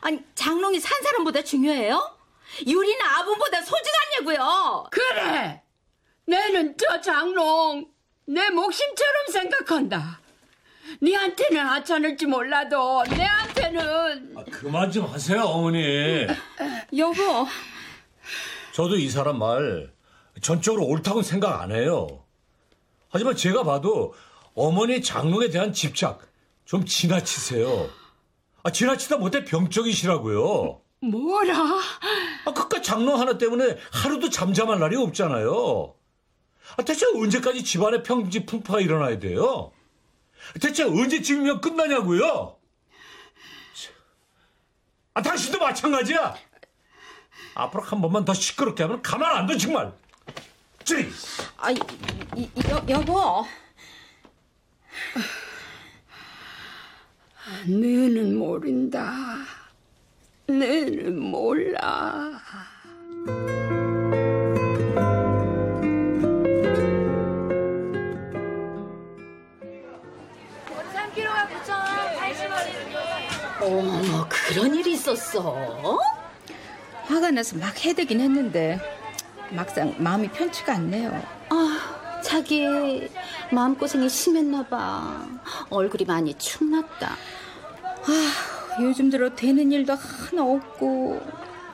[0.00, 2.16] 아니 장롱이 산 사람보다 중요해요?
[2.66, 4.86] 유리나 아범보다 소중하냐고요?
[4.90, 5.63] 그래!
[6.26, 7.86] 내는 저 장롱
[8.26, 10.20] 내 목심처럼 생각한다.
[11.02, 16.26] 니한테는 하찮을지 몰라도 내한테는 그만 좀 하세요, 어머니.
[16.96, 17.46] 여보
[18.72, 19.92] 저도 이 사람 말
[20.40, 22.24] 전적으로 옳다고 생각 안 해요.
[23.08, 24.14] 하지만 제가 봐도
[24.54, 26.20] 어머니 장롱에 대한 집착
[26.64, 27.88] 좀 지나치세요.
[28.62, 30.80] 아, 지나치다 못해 병적이시라고요.
[31.00, 31.54] 뭐라?
[32.46, 35.94] 아, 그깟 장롱 하나 때문에 하루도 잠잠할 날이 없잖아요.
[36.76, 39.72] 아, 대체 언제까지 집안에 평지 풍파가 일어나야 돼요?
[40.60, 42.56] 대체 언제쯤이면 끝나냐고요?
[45.14, 46.34] 아, 당신도 마찬가지야.
[47.54, 49.92] 앞으로 한 번만 더 시끄럽게 하면 가만 안 둬, 정말.
[50.84, 51.08] 찌!
[51.56, 51.78] 아, 이,
[52.36, 53.46] 이, 여, 여보
[57.66, 59.14] 너는 모른다.
[60.46, 62.40] 너는 몰라.
[75.04, 75.98] 있었어?
[77.04, 78.80] 화가 나서 막 해대긴 했는데
[79.50, 81.22] 막상 마음이 편치가 않네요.
[81.50, 83.08] 아, 자기
[83.52, 85.26] 마음고생이 심했나 봐.
[85.68, 87.16] 얼굴이 많이 축났다.
[87.82, 91.20] 아, 요즘 들어 되는 일도 하나 없고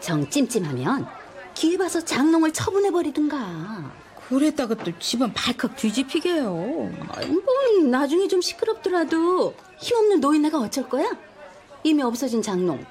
[0.00, 1.06] 정 찜찜하면
[1.54, 4.00] 기회 봐서 장롱을 처분해버리든가.
[4.28, 6.52] 그랬다가 또 집안 발칵 뒤집히게요.
[6.52, 11.10] 뭐 나중에 좀 시끄럽더라도 힘없는 노인네가 어쩔 거야?
[11.82, 12.84] 이미 없어진 장롱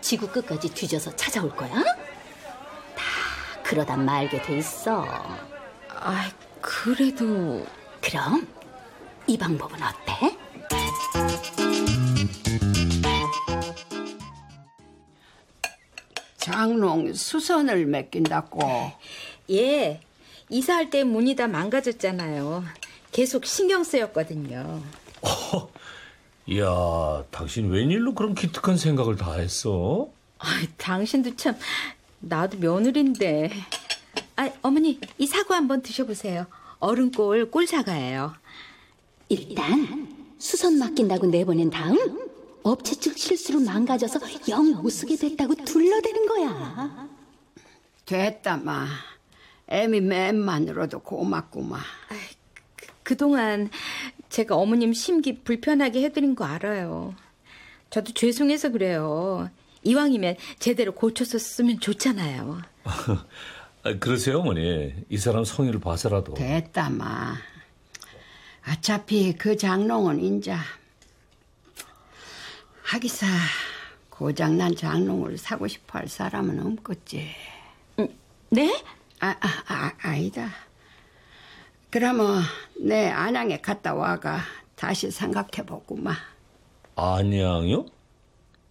[0.00, 1.70] 지구 끝까지 뒤져서 찾아올 거야?
[1.70, 3.02] 다
[3.62, 5.04] 그러다 말게 돼 있어.
[5.90, 6.30] 아,
[6.60, 7.66] 그래도
[8.00, 8.46] 그럼
[9.26, 10.36] 이 방법은 어때?
[16.38, 18.92] 장롱 수선을 맡긴다고.
[19.50, 20.00] 예,
[20.48, 22.64] 이사할 때 문이 다 망가졌잖아요.
[23.12, 24.82] 계속 신경 쓰였거든요.
[26.48, 30.08] 이야, 당신 웬일로 그런 기특한 생각을 다 했어?
[30.38, 30.46] 아,
[30.78, 31.54] 당신도 참
[32.20, 33.50] 나도 며느리인데.
[34.36, 36.46] 아, 어머니 이 사과 한번 드셔보세요.
[36.78, 38.34] 얼음골 꿀사과예요.
[39.28, 40.08] 일단
[40.38, 41.96] 수선 맡긴다고 내보낸 다음
[42.62, 47.08] 업체 측 실수로 망가져서 영 못 쓰게 됐다고 둘러대는 거야.
[48.06, 48.86] 됐다 마.
[49.66, 51.78] 애미 맨만으로도 고맙구마.
[53.02, 53.70] 그동안
[54.38, 57.12] 제가 어머님 심기 불편하게 해드린 거 알아요.
[57.90, 59.50] 저도 죄송해서 그래요.
[59.82, 62.62] 이왕이면 제대로 고쳐서 쓰면 좋잖아요.
[63.82, 64.94] 아, 그러세요, 어머니.
[65.08, 66.34] 이 사람 성의를 봐서라도.
[66.34, 67.34] 됐다 마.
[68.70, 70.60] 어차피 그 장롱은 인자
[72.82, 73.26] 하기사
[74.08, 77.28] 고장난 장롱을 사고 싶어 할 사람은 없겠지.
[78.50, 78.84] 네?
[79.18, 80.67] 아, 아, 아 아니다.
[81.90, 82.42] 그러면
[82.78, 84.40] 내 안양에 갔다 와가
[84.74, 86.12] 다시 생각해 보구마.
[86.96, 87.86] 안양요?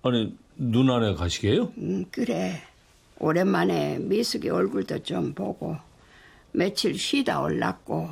[0.04, 1.74] 아니, 눈안에 가시게요?
[1.78, 2.62] 음, 그래.
[3.20, 5.76] 오랜만에 미숙이 얼굴도 좀 보고
[6.52, 8.10] 며칠 쉬다 올랐고.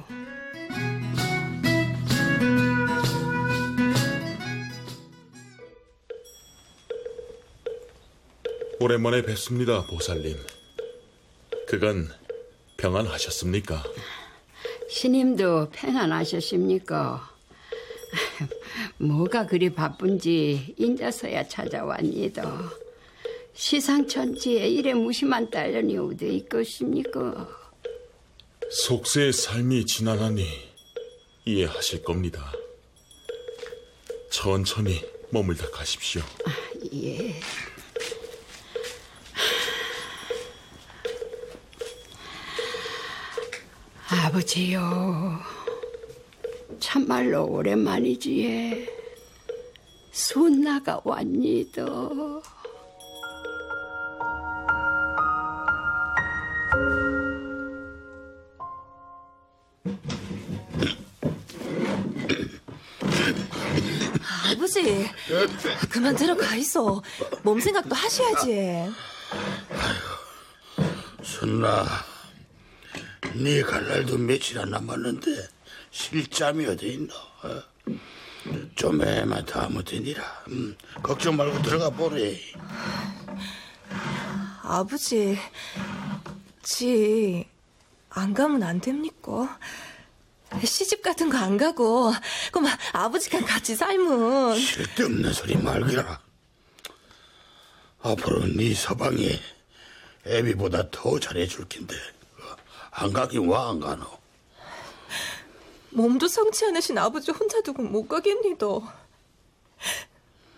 [8.80, 10.36] 오랜만에 뵙습니다, 보살님.
[11.68, 12.08] 그간
[12.78, 13.84] 평안하셨습니까?
[14.96, 17.30] 신임도 평안하셨습니까?
[18.98, 22.72] 뭐가 그리 바쁜지 인자서야 찾아왔니다.
[23.54, 27.46] 시상천지에 이래 무심한 딸년이 어디 있겠습니까?
[28.72, 30.46] 속세의 삶이 지나가니
[31.44, 32.54] 이해하실 겁니다.
[34.32, 36.22] 천천히 머물다 가십시오.
[36.94, 37.36] 예.
[44.10, 45.40] 아버지요.
[46.80, 48.88] 참말로 오랜만이지에
[50.12, 51.84] 손나가 왔니다.
[64.52, 65.10] 아버지,
[65.90, 67.02] 그만 들어가 있어.
[67.44, 68.92] 몸 생각도 하셔야지.
[71.24, 71.86] 순나,
[73.44, 75.48] 네 갈 날도 며칠 안 남았는데
[75.92, 77.14] 실잠이 어디 있노?
[77.14, 77.64] 어?
[78.76, 80.24] 좀 애만 더 하면 되니라.
[80.50, 82.38] 음, 걱정 말고 들어가 보래.
[84.62, 85.38] 아버지,
[86.62, 87.48] 지,
[88.10, 89.60] 안 가면 안 됩니까?
[90.64, 92.14] 시집 같은 거 안 가고,
[92.52, 94.60] 그만 아버지랑 같이 살면.
[94.60, 96.20] 쓸데없는 소리 말기라.
[98.02, 99.40] 앞으로 네 서방이
[100.28, 101.96] 애비보다 더 잘해줄 낀데
[102.98, 104.06] 안 가긴 와 안 가노?
[105.92, 108.66] 몸도 성치 않으신 아버지 혼자 두고 못 가겠니다.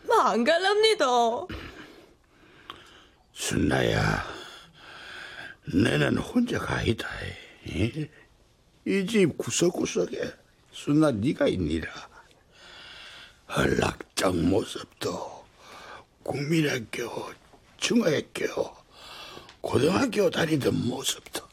[0.08, 1.06] 마 안 갈랍니다.
[3.34, 4.26] 순나야,
[5.74, 7.08] 내는 혼자가 아니다.
[7.66, 10.32] 이 집 구석구석에
[10.72, 11.90] 순나 네가 있니라.
[13.48, 15.46] 한락장 모습도
[16.24, 17.32] 국민학교,
[17.78, 18.76] 중학교,
[19.62, 21.47] 고등학교 다니던 모습도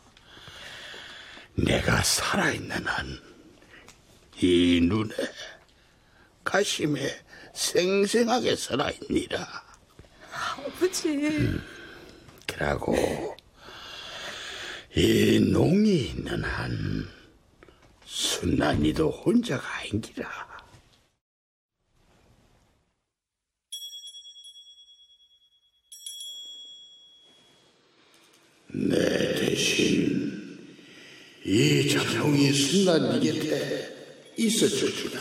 [1.57, 3.35] 내가 살아있는 한
[4.41, 5.15] 이 눈에
[6.43, 7.01] 가심에
[7.55, 9.65] 생생하게 살아있니라.
[10.33, 11.09] 아버지.
[11.09, 11.63] 음,
[12.47, 13.37] 그러고
[14.97, 17.09] 이 농이 있는 한
[18.05, 20.55] 순난이도 혼자가 아닌기라.
[28.73, 30.14] 내 대신
[31.47, 35.21] 이 장롱이 순난 니 곁에 있어줄 주라.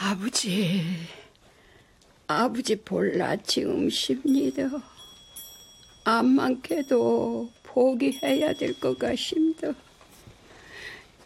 [0.00, 0.82] 아버지,
[2.26, 4.68] 아버지 볼라 지음십니다.
[6.04, 9.72] 암만 캐도 포기해야 될 것 같습니다.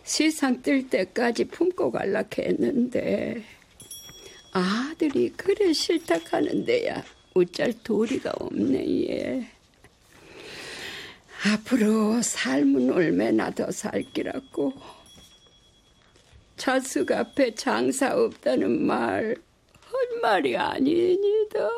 [0.04, 3.42] 세상 뜰 때까지 품고 갈라 했는데
[4.52, 7.02] 아들이 그래 싫다 하는데야
[7.34, 9.55] 어쩔 도리가 없네 예.
[11.46, 14.72] 앞으로 삶은 얼마나 더 살기라고
[16.56, 19.46] 자숙 앞에 장사 없다는 말
[19.96, 21.68] 헛 말이 아니니다.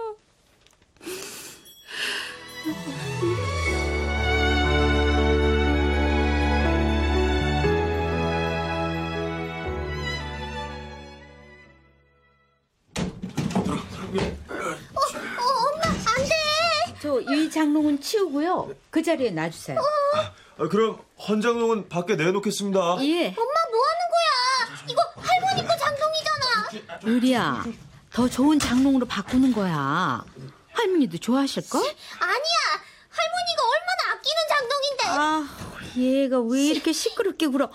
[13.54, 14.47] 어, 엄마, 안
[17.20, 18.74] 이 장롱은 치우고요.
[18.90, 19.78] 그 자리에 놔주세요.
[20.58, 22.78] 아, 그럼 헌 장롱은 밖에 내놓겠습니다.
[23.02, 23.26] 예.
[23.28, 24.84] 엄마 뭐 하는 거야?
[24.90, 27.06] 이거 할머니 거 장롱이잖아.
[27.06, 27.64] 유리야,
[28.12, 30.24] 더 좋은 장롱으로 바꾸는 거야.
[30.72, 31.80] 할머니도 좋아하실걸?
[31.80, 32.56] 아니야.
[33.10, 35.04] 할머니가 얼마나 아끼는 장롱인데.
[35.06, 35.48] 아,
[35.96, 37.70] 얘가 왜 이렇게 시끄럽게 굴어?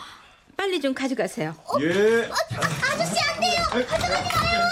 [0.55, 1.55] 빨리 좀 가져가세요.
[1.81, 2.29] 예.
[2.29, 3.85] 아저씨 안 돼요.
[3.87, 4.67] 가져가지 마요.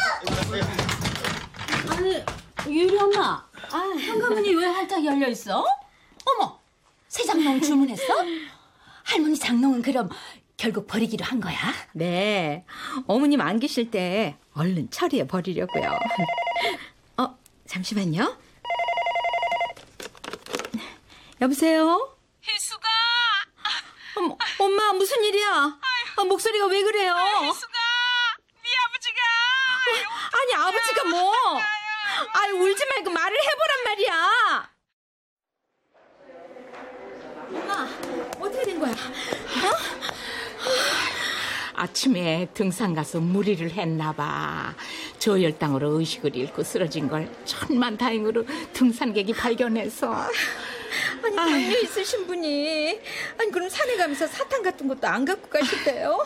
[1.90, 2.24] 아니,
[2.68, 3.44] 유리 엄마.
[3.74, 5.66] 아, 현관문이 왜 활짝 열려 있어?
[6.26, 6.60] 어머,
[7.08, 8.04] 새 장롱 주문했어?
[9.04, 10.10] 할머니 장롱은 그럼
[10.58, 11.58] 결국 버리기로 한 거야?
[11.94, 12.66] 네.
[13.08, 15.98] 어머님 안 계실 때 얼른 처리해 버리려고요.
[17.18, 18.38] 어, 잠시만요.
[21.42, 22.16] 여보세요?
[22.48, 22.88] 혜수가
[24.18, 25.80] 어머, 엄마 무슨 일이야?
[26.18, 27.16] 아, 목소리가 왜 그래요?
[27.16, 27.74] 혜수가
[28.64, 29.22] 네 아버지가
[30.40, 31.34] 아니 아버지가 뭐?
[32.34, 34.72] 아이 울지 말고 말을 해보란 말이야.
[37.54, 37.88] 엄마
[38.40, 38.94] 어떻게 된 거야?
[41.74, 44.76] 아침에 등산 가서 무리를 했나 봐.
[45.20, 50.12] 저혈당으로 의식을 잃고 쓰러진 걸 천만 다행으로 등산객이 발견해서
[51.24, 53.00] 아니 당뇨 있으신 분이
[53.38, 56.26] 아니 그럼 산에 가면서 사탕 같은 것도 안 갖고 가실때요?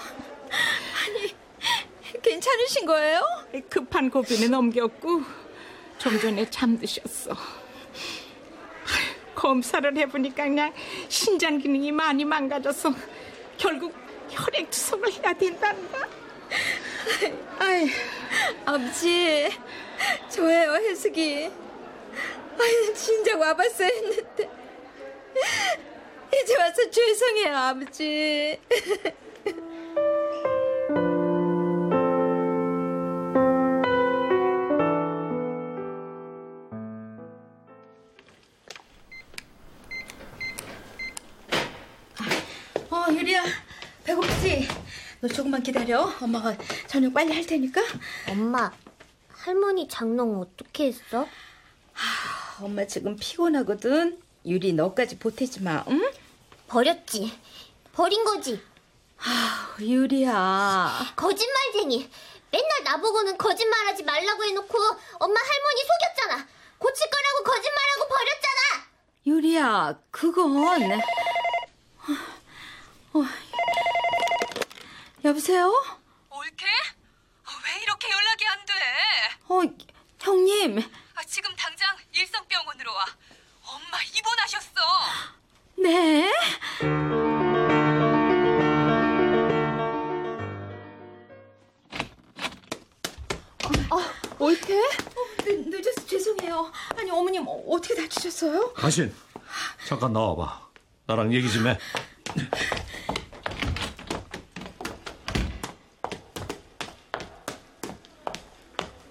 [1.07, 1.35] 아니
[2.21, 3.21] 괜찮으신 거예요?
[3.69, 5.23] 급한 고비는 넘겼고
[5.97, 7.35] 좀 전에 잠드셨어.
[9.33, 10.73] 검사를 해보니까 그냥
[11.09, 12.93] 신장 기능이 많이 망가져서
[13.57, 13.93] 결국
[14.29, 16.07] 혈액 투석을 해야 된단다.
[17.59, 17.89] 아이
[18.65, 19.49] 아버지
[20.29, 21.49] 저예요 해숙이
[22.59, 24.49] 아이 진작 와봤어야 했는데
[26.43, 28.59] 이제 와서 죄송해요 아버지
[45.85, 47.79] 기다려 엄마가 저녁 빨리 할 테니까
[48.29, 48.71] 엄마,
[49.29, 51.27] 할머니 장롱 어떻게 했어?
[52.59, 56.11] 엄마 지금 피곤하거든 유리 너까지 보태지 마 응?
[56.67, 57.31] 버렸지.
[57.93, 58.59] 버린 거지.
[59.19, 61.13] 아, 유리야.
[61.15, 62.09] 거짓말쟁이.
[62.51, 64.77] 맨날 나보고는 거짓말하지 말라고 해놓고
[65.19, 66.47] 엄마 할머니 속였잖아.
[66.79, 68.89] 고칠 거라고 거짓말하고 버렸잖아.
[69.27, 70.99] 유리야, 그건
[73.13, 73.23] 어,
[75.25, 75.71] 여보세요?
[76.29, 76.65] 올케?
[76.67, 78.73] 왜 이렇게 연락이 안 돼?
[79.47, 79.61] 어,
[80.21, 80.77] 형님.
[81.15, 83.05] 아, 지금 당장 일성병원으로 와.
[83.65, 84.81] 엄마 입원하셨어.
[85.79, 86.31] 네.
[93.89, 93.99] 어,
[94.37, 94.77] 올케?
[94.79, 96.71] 어, 늦, 늦어서 죄송해요.
[96.97, 98.73] 아니, 어머님 어, 어떻게 다치셨어요?
[98.77, 99.11] 당신
[99.87, 100.65] 잠깐 나와봐.
[101.07, 101.77] 나랑 얘기 좀 해.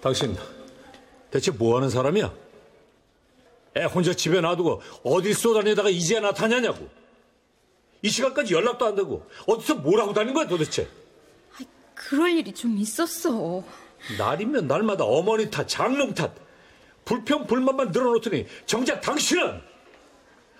[0.05, 0.37] 당신
[1.31, 2.31] 대체 뭐 하는 사람이야?
[3.77, 6.87] 애 혼자 집에 놔두고 어디 쏘다니다가 이제야 나타나냐고.
[8.03, 10.87] 이 시간까지 연락도 안 되고 어디서 뭘 하고 다닌 거야 도대체?
[11.95, 13.63] 그럴 일이 좀 있었어.
[14.19, 16.31] 날이면 날마다 어머니 탓, 장롱 탓,
[17.03, 19.59] 불평 불만만 늘어놓더니 정작 당신은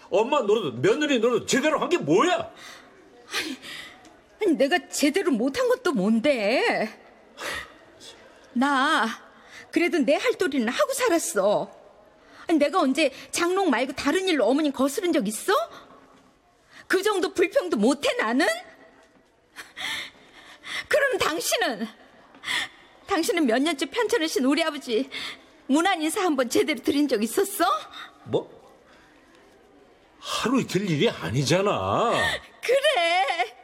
[0.10, 2.52] 엄마 노릇, 며느리 노릇 제대로 한 게 뭐야?
[4.42, 6.90] 아니, 내가 제대로 못한 것도 뭔데?
[8.54, 9.24] 나
[9.76, 11.70] 그래도 내 할 도리는 하고 살았어.
[12.48, 15.52] 아니, 내가 언제 장롱 말고 다른 일로 어머님 거스른 적 있어?
[16.88, 18.48] 그 정도 불평도 못해 나는?
[20.88, 21.88] 그럼 당신은
[23.06, 25.10] 당신은 몇 년째 편찮으신 우리 아버지
[25.68, 27.66] 문안 인사 한번 제대로 드린 적 있었어?
[28.24, 28.50] 뭐?
[30.20, 32.14] 하루 이틀 일이 아니잖아.
[32.62, 33.58] 그래.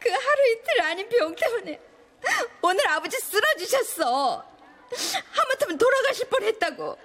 [0.00, 1.80] 그 하루 이틀 아닌 병 때문에
[2.62, 4.55] 오늘 아버지 쓰러지셨어.
[5.32, 6.96] 하마터 같으면 돌아가실 뻔했다고.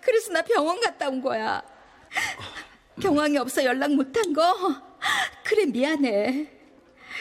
[0.00, 1.62] 그래서 나 병원 갔다 온 거야.
[3.00, 4.54] 경황이 없어 연락 못한 거.
[5.44, 6.50] 그래 미안해.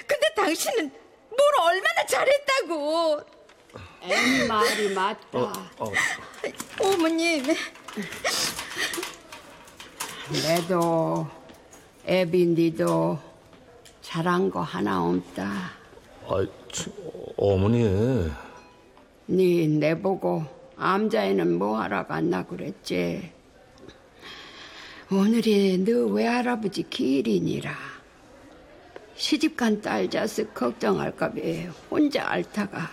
[0.05, 0.91] 근데 당신은
[1.29, 3.21] 뭘 얼마나 잘했다고.
[4.01, 5.39] 애미 말이 맞다.
[5.77, 5.91] 어.
[6.79, 7.45] 어머님.
[10.43, 11.27] 내도
[12.05, 13.19] 애비 니도
[14.01, 15.71] 잘한 거 하나 없다.
[16.25, 16.91] 아, 저,
[17.37, 18.29] 어머니.
[19.29, 20.45] 니 내보고
[20.77, 23.29] 암자에는 뭐하러 갔나 그랬지.
[25.11, 27.73] 오늘이 너 외할아버지 기일이니라.
[29.15, 31.35] 시집간 딸 자식 걱정할까 봐
[31.91, 32.89] 혼자 앓다가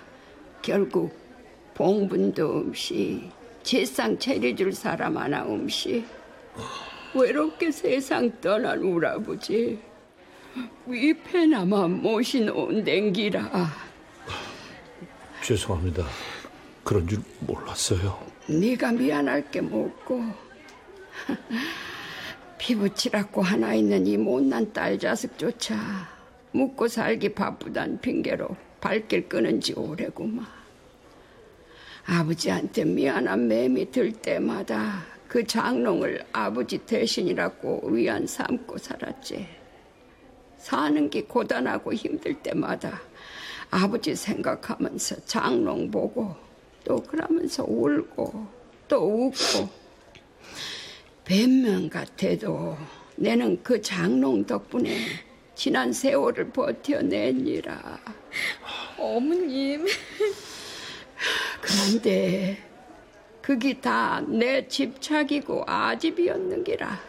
[0.61, 1.15] 결국
[1.75, 3.31] 봉분도 없이
[3.63, 6.05] 제상 차려줄 사람 하나 없이
[7.15, 9.79] 외롭게 세상 떠난 우리 아버지
[10.87, 13.94] 위패나마 모시놓은 댕기라.
[15.45, 16.07] 죄송합니다.
[16.83, 18.19] 그런 줄 몰랐어요.
[18.47, 20.23] 네가 미안할 게 뭐고
[22.57, 25.77] 피부치라고 하나 있는 이 못난 딸 자식조차
[26.53, 30.47] 묵고 살기 바쁘단 핑계로 발길 끊은 지 오래구만
[32.07, 39.47] 아버지한테 미안한 마음이 들 때마다 그 장롱을 아버지 대신이라고 위안 삼고 살았지
[40.57, 43.03] 사는 게 고단하고 힘들 때마다
[43.75, 46.33] 아버지 생각하면서 장롱 보고
[46.85, 48.47] 또 그러면서 울고
[48.87, 49.69] 또 웃고
[51.25, 52.77] 변명 같아도
[53.17, 54.97] 내는 그 장롱 덕분에
[55.57, 57.99] 지난 세월을 버텨냈니라.
[58.97, 59.87] 어머님.
[61.61, 62.59] 그런데
[63.43, 67.01] 그게 다 내 집착이고 아집이었는기라.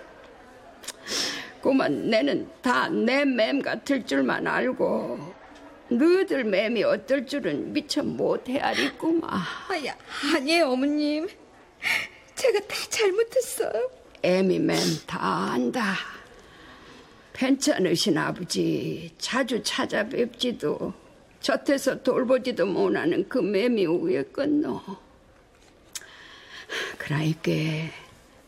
[1.62, 5.45] 그만 내는 다 내 맴 같을 줄만 알고
[5.90, 9.30] 너희들 맴이 어떨 줄은 미처 못 헤아리구만.
[9.70, 9.96] 아야,
[10.36, 11.28] 아니에요, 어머님.
[12.36, 13.90] 제가 다 잘못했어요.
[14.24, 15.20] 애미 맴 다
[15.54, 15.96] 안다.
[17.34, 20.94] 괜찮으신 아버지 자주 찾아뵙지도
[21.42, 24.82] 젖에서 돌보지도 못하는 그 매미 위에 끊노.
[26.98, 27.52] 그러니까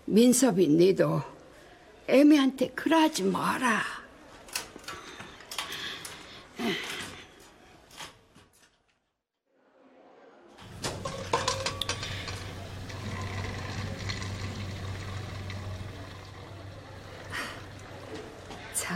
[0.06, 1.22] 민섭이 니도
[2.08, 3.84] 애미한테 그러지 마라.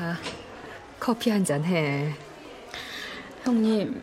[0.02, 0.18] 자,
[1.00, 2.12] 커피 한 잔 해.
[3.44, 4.02] 형님.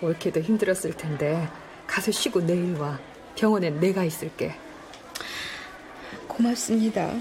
[0.00, 1.46] 올케도 힘들었을 텐데
[1.86, 2.98] 가서 쉬고 내일 와.
[3.36, 4.54] 병원엔 내가 있을게.
[6.26, 7.12] 고맙습니다.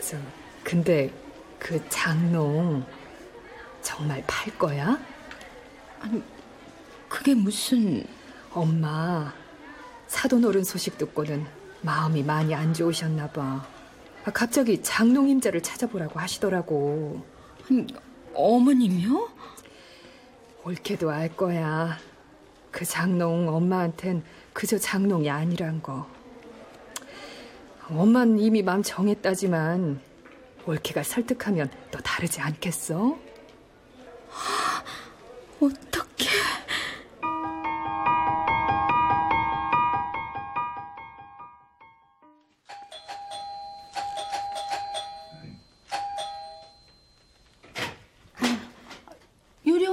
[0.00, 0.16] 저,
[0.62, 1.12] 근데
[1.58, 2.86] 그 장롱
[3.82, 5.00] 정말 팔 거야?
[5.98, 6.22] 아니,
[7.08, 8.06] 그게 무슨...
[8.52, 9.34] 엄마,
[10.06, 11.44] 사돈 어른 소식 듣고는
[11.82, 13.79] 마음이 많이 안 좋으셨나 봐.
[14.30, 17.20] 아, 갑자기 장롱 임자를 찾아보라고 하시더라고.
[18.32, 19.28] 어머님이요?
[20.62, 21.98] 올케도 알 거야.
[22.70, 24.22] 그 장롱 엄마한텐
[24.52, 26.06] 그저 장롱이 아니란 거.
[27.88, 30.00] 엄마는 이미 마음 정했다지만
[30.64, 33.18] 올케가 설득하면 또 다르지 않겠어?
[35.60, 36.30] 어떡해.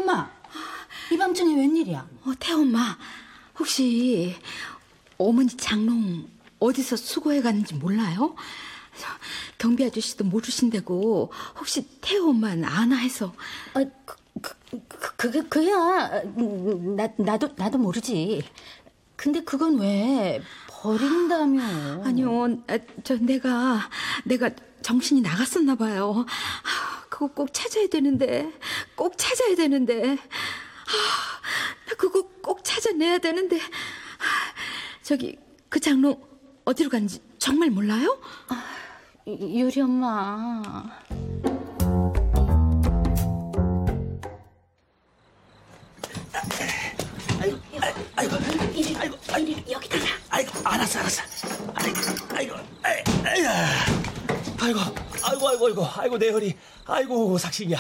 [0.08, 0.32] 엄마,
[1.12, 2.08] 이 밤중에 웬일이야?
[2.24, 2.98] 어, 태엄마,
[3.60, 4.34] 혹시
[5.18, 6.30] 어머니 장롱
[6.60, 8.34] 어디서 수거해 갔는지 몰라요?
[9.58, 13.34] 경비 아저씨도 모르신다고 혹시 태호 엄마는 아나 해서
[13.74, 14.16] 아, 그,
[14.88, 16.22] 그, 그 게 그야
[16.96, 18.44] 나 나도 나도 모르지.
[19.18, 22.04] 근데 그건 왜 버린다며?
[22.06, 23.90] 아니요, 아, 저 내가
[24.24, 24.52] 내가
[24.84, 26.26] 정신이 나갔었나 봐요.
[27.18, 28.52] 아, 그거 꼭 찾아야 되는데
[28.96, 30.18] 꼭 찾아야 되는데 아,
[31.88, 33.64] 나 그거 꼭 찾아내야 되는데 아,
[35.02, 36.22] 저기 그 장롱
[36.66, 38.20] 어디로 갔는지 정말 몰라요?
[39.26, 40.62] 유리 엄마.
[48.16, 48.36] 아이고,
[48.74, 50.06] 이리, 아이고, 이리 여기다가.
[50.30, 51.24] 아이고, 알았어, 알았어.
[51.76, 52.00] 아이고,
[52.36, 54.17] 아이고, 아이, 아이고,
[54.60, 54.80] 아이고,
[55.24, 56.56] 아이고, 아이고, 아이고, 아이고, 내 허리.
[56.86, 57.80] 아이고, 삭신이야.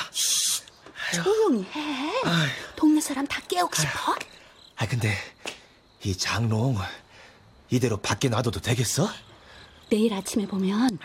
[1.16, 2.12] 조용히 해.
[2.76, 4.16] 동네 사람 다 깨우고 싶어?
[4.76, 5.14] 아, 근데
[6.04, 6.78] 이 장롱
[7.70, 9.10] 이대로 밖에 놔둬도 되겠어?
[9.90, 11.00] 내일 아침에 보면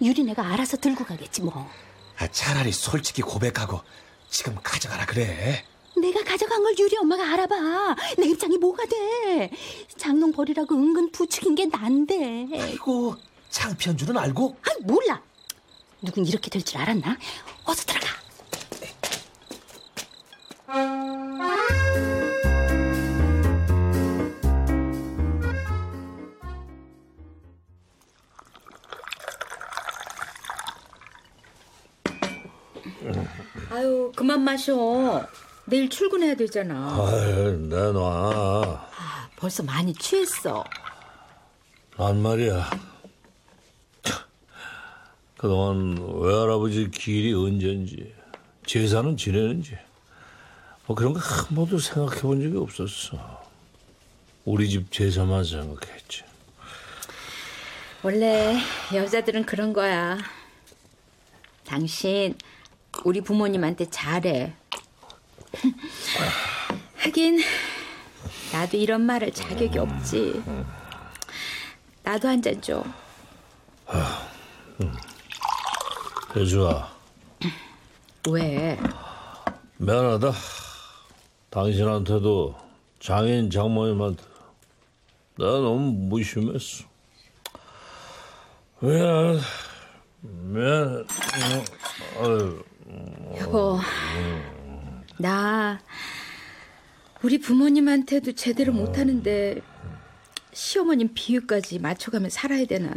[0.00, 1.68] 유리네가 알아서 들고 가겠지 뭐.
[2.18, 3.80] 아, 차라리 솔직히 고백하고
[4.28, 5.64] 지금 가져가라 그래.
[6.00, 7.96] 내가 가져간 걸 유리 엄마가 알아봐.
[8.18, 9.50] 내 입장이 뭐가 돼?
[9.96, 12.48] 장롱 버리라고 은근 부추긴 게 난데.
[12.60, 13.16] 아이고,
[13.56, 14.54] 창피한 줄은 알고?
[14.62, 15.22] 아 몰라.
[16.02, 17.16] 누군 이렇게 될 줄 알았나?
[17.64, 18.06] 어서 들어가.
[33.70, 35.26] 아유, 그만 마셔.
[35.66, 36.94] 내일 출근해야 되잖아.
[37.08, 38.86] 아유, 내놔.
[39.36, 40.64] 벌써 많이 취했어.
[41.96, 42.70] 난 말이야.
[45.50, 48.12] 그동안 외할아버지 길이 언젠지,
[48.66, 49.78] 제사는 지내는지,
[50.86, 53.44] 뭐 그런 거 한 번도 생각해 본 적이 없었어.
[54.44, 56.24] 우리 집 제사만 생각했지.
[58.02, 58.56] 원래
[58.92, 60.18] 여자들은 그런 거야.
[61.64, 62.34] 당신
[63.04, 64.52] 우리 부모님한테 잘해.
[66.98, 67.38] 하긴
[68.52, 70.42] 나도 이런 말할 자격이 없지.
[72.02, 72.82] 나도 한 잔 줘.
[76.36, 76.94] 혜주아,
[78.28, 78.78] 왜?
[79.78, 80.32] 미안하다.
[81.48, 82.54] 당신한테도
[83.00, 84.22] 장인 장모님한테
[85.38, 86.84] 내가 너무 무심했어.
[88.80, 89.40] 미안,
[90.20, 91.06] 미안.
[92.20, 92.62] 아유,
[93.40, 93.80] 여보,
[95.18, 95.80] 나
[97.22, 99.62] 우리 부모님한테도 제대로 못하는데
[100.52, 102.92] 시어머님 비유까지 맞춰가며 살아야 되나?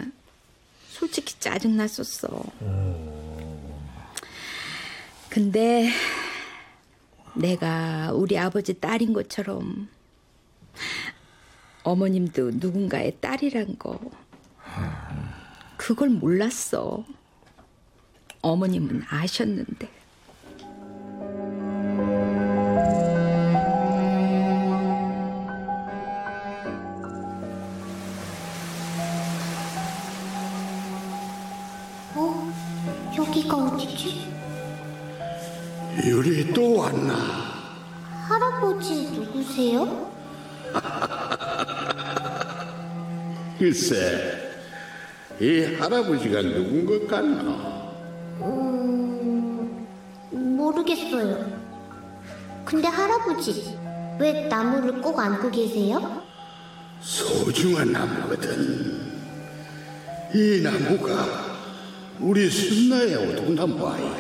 [0.90, 2.44] 솔직히 짜증 났었어.
[5.30, 5.90] 근데
[7.36, 9.88] 내가 우리 아버지 딸인 것처럼
[11.84, 14.00] 어머님도 누군가의 딸이란 거
[15.78, 17.06] 그걸 몰랐어.
[18.42, 19.99] 어머님은 아셨는데.
[43.60, 44.55] 글쎄,
[45.38, 47.91] 이 할아버지가 누군 것 같나?
[48.41, 49.86] 음,
[50.32, 51.45] 모르겠어요.
[52.64, 53.78] 근데 할아버지,
[54.18, 56.22] 왜 나무를 꼭 안고 계세요?
[57.01, 59.10] 소중한 나무거든.
[60.34, 61.26] 이 나무가
[62.22, 64.16] 우리 순나의 오동나무 아이가.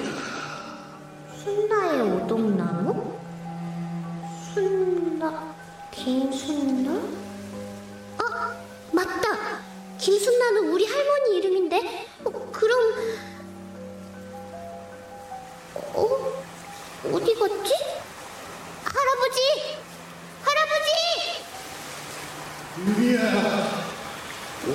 [1.41, 3.13] 순나의 오동나무?
[4.53, 5.55] 순나,
[5.91, 7.18] 김순나?
[9.09, 9.59] 아, 맞다!
[9.97, 12.07] 김순나는 우리 할머니 이름인데?
[12.25, 12.93] 어, 그럼,
[15.73, 16.43] 어?
[17.11, 17.73] 어디 갔지?
[18.83, 19.39] 할아버지!
[20.43, 20.89] 할아버지!
[22.85, 23.89] 유리야,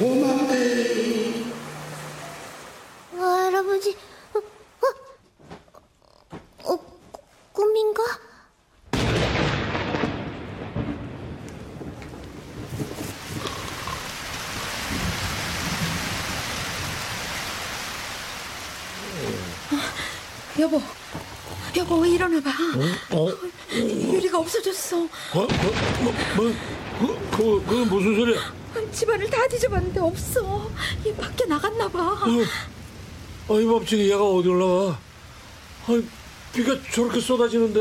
[0.01, 1.45] 고맙네.
[3.13, 3.97] 어, 할아버지,
[4.35, 4.39] 어,
[6.69, 6.79] 어, 어,
[7.53, 8.03] 꿈인가?
[20.61, 20.81] 여보,
[21.77, 22.51] 여보 왜 일어나봐.
[23.11, 23.29] 어?
[23.73, 24.99] 유리가 없어졌어.
[24.99, 25.09] 어?
[25.33, 26.53] 뭐, 뭐, 뭐,
[27.01, 28.55] 그, 그, 그게 무슨 소리야?
[28.93, 30.71] 집안을 다 뒤져봤는데 없어.
[31.07, 31.99] 얘 밖에 나갔나 봐.
[32.01, 34.99] 어, 아이 bab치기 얘가 어디 올라가?
[35.89, 36.05] 아이,
[36.53, 37.81] 비가 저렇게 쏟아지는데.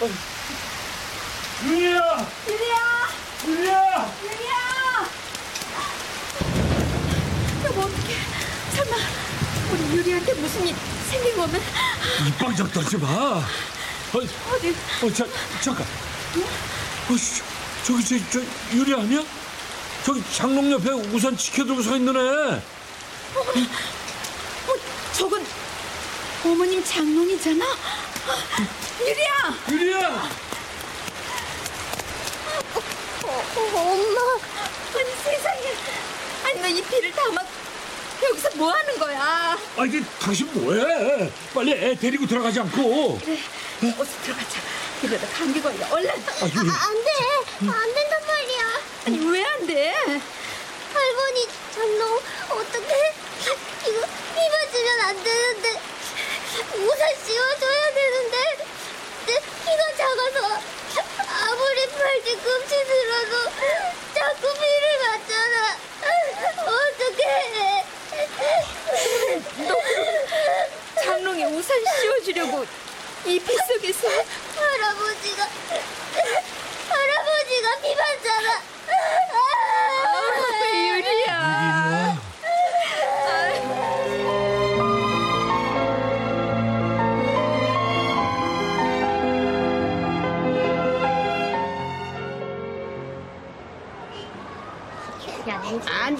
[0.00, 0.10] 아이,
[1.66, 2.28] 유리야!
[2.48, 3.08] 유리야!
[3.46, 4.12] 유리야!
[4.22, 4.56] 유리야!
[7.64, 8.14] 여보 어떡해.
[8.72, 9.15] 우리
[9.92, 10.74] 유리한테 무슨 일
[11.08, 11.60] 생긴 거면
[12.28, 13.42] 입방정 떨지 마.
[14.14, 14.74] 어이, 어디?
[15.02, 15.26] 어, 자,
[15.60, 15.86] 잠깐.
[17.10, 17.42] 어, 씨,
[17.84, 18.40] 저기, 저, 저,
[18.76, 19.22] 유리 아니야?
[20.04, 22.62] 저기 장롱 옆에 우산 지켜들고 서 있는 애.
[23.36, 24.74] 어,
[25.12, 25.44] 저건
[26.44, 27.64] 어머님 장롱이잖아.
[29.00, 29.58] 유리야!
[29.70, 30.30] 유리야!
[33.24, 33.42] 어,
[33.74, 34.20] 엄마.
[34.98, 35.74] 아니 세상에.
[36.44, 37.40] 아니 너이 비를 담아
[38.22, 39.58] 여기서 뭐 하는 거야?
[39.76, 41.30] 아, 이게 당신 뭐해?
[41.54, 43.18] 빨리 애 데리고 들어가지 않고.
[43.24, 43.38] 그래.
[43.98, 44.60] 어서 들어가자.
[45.02, 45.86] 이러다 감기 걸려.
[45.90, 46.10] 얼른.
[46.10, 46.70] 아, 유리.
[46.70, 47.10] 아, 안 돼.
[47.70, 48.80] 안 된단 말이야.
[49.06, 49.92] 아니 왜 안 돼?
[50.94, 53.12] 할머니 장롱 어떡해?
[53.86, 54.00] 이거
[54.34, 55.80] 비 맞으면 안 되는데
[56.74, 58.36] 우산 씌워줘야 되는데
[59.26, 60.60] 내 키가 작아서
[61.44, 63.50] 아무리 팔뒤꿈치 들어도
[64.14, 65.76] 자꾸 비를 맞잖아
[66.64, 67.84] 어떡해
[69.66, 69.74] 너
[71.02, 72.64] 장롱에 우산 씌워주려고
[73.24, 74.08] 이 빗속에서
[74.56, 75.48] 할아버지가
[76.88, 78.75] 할아버지가 비 맞잖아.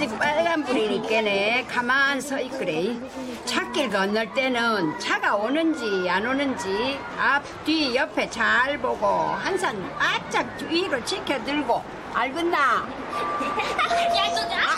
[0.06, 2.96] 아직 빨간 불이니까네 가만 서 있그래
[3.44, 11.04] 차길 건널 때는 차가 오는지 안 오는지 앞 뒤 옆에 잘 보고 항상 바짝 위로
[11.04, 11.82] 지켜들고.
[12.14, 12.86] 알겠나?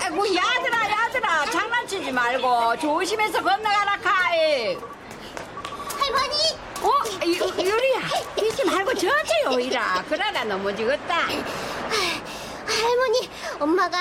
[0.00, 1.44] 아이고 야들아 야들아.
[1.50, 4.78] 장난치지 말고 조심해서 건너가라 카이.
[5.98, 6.58] 할머니.
[6.80, 6.90] 어?
[7.26, 8.00] 유, 유리야.
[8.34, 10.02] 뛰지 말고 저저요 이라.
[10.08, 11.14] 그러다 넘어지겠다.
[12.68, 13.98] 할머니, 엄마가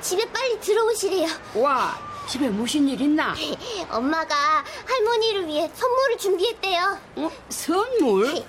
[0.00, 1.28] 집에 빨리 들어오시래요.
[1.56, 3.34] 와, 집에 무슨 일 있나?
[3.90, 6.98] 엄마가 할머니를 위해 선물을 준비했대요.
[7.16, 7.30] 어?
[7.48, 8.26] 선물?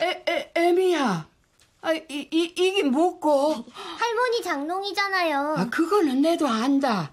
[0.00, 1.26] 에, 에, 에미야.
[1.80, 3.64] 아, 이, 이, 이게 뭐고?
[3.98, 5.54] 할머니 장롱이잖아요.
[5.58, 7.10] 아, 그거는 내도 안다.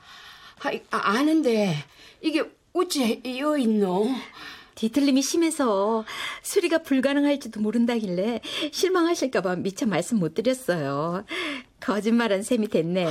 [0.62, 1.76] 아, 아, 아는데,
[2.22, 4.08] 이게 어째 여 있노?
[4.76, 6.04] 뒤틀림이 심해서
[6.44, 11.26] 수리가 불가능할지도 모른다길래 실망하실까봐 미처 말씀 못 드렸어요.
[11.80, 13.10] 거짓말한 셈이 됐네요.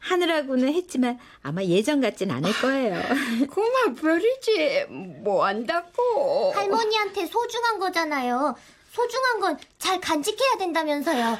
[0.00, 3.00] 하느라고는 했지만 아마 예전 같진 않을 거예요.
[3.50, 4.84] 고마 버리지
[5.24, 6.52] 뭐 한다고.
[6.54, 8.54] 할머니한테 소중한 거잖아요.
[8.92, 11.38] 소중한 건 잘 간직해야 된다면서요.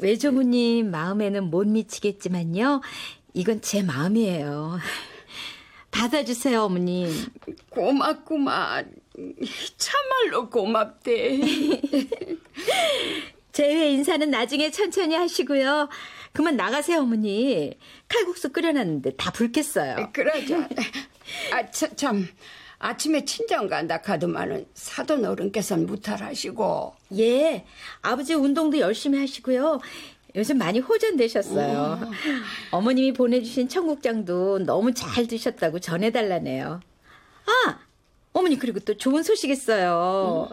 [0.00, 2.80] 외조부님 마음에는 못 미치겠지만요.
[3.34, 4.78] 이건 제 마음이에요.
[5.90, 7.08] 받아주세요, 어머님.
[7.70, 8.92] 고맙구만.
[9.76, 11.40] 참말로 고맙대.
[13.52, 15.88] 제회 인사는 나중에 천천히 하시고요.
[16.32, 17.76] 그만 나가세요, 어머니.
[18.08, 20.10] 칼국수 끓여놨는데 다 불겠어요.
[20.12, 20.68] 그러자.
[21.52, 22.28] 아, 참, 참.
[22.82, 26.94] 아침에 친정 간다 카드만은 사돈 어른께서는 무탈하시고.
[27.18, 27.66] 예,
[28.00, 29.80] 아버지 운동도 열심히 하시고요.
[30.36, 32.00] 요즘 많이 호전되셨어요.
[32.72, 32.76] 오.
[32.76, 36.80] 어머님이 보내주신 청국장도 너무 잘 드셨다고 전해달라네요.
[37.46, 37.78] 아,
[38.32, 40.50] 어머니 그리고 또 좋은 소식 있어요.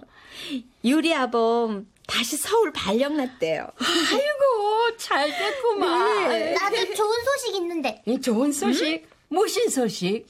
[0.51, 0.63] 음.
[0.83, 3.67] 유리 아범 다시 서울 발령났대요.
[3.77, 6.29] 아이고 잘 됐구만.
[6.29, 6.53] 네.
[6.53, 8.01] 나도 좋은 소식 있는데.
[8.21, 9.03] 좋은 소식?
[9.03, 9.07] 음?
[9.29, 10.25] 무슨 소식?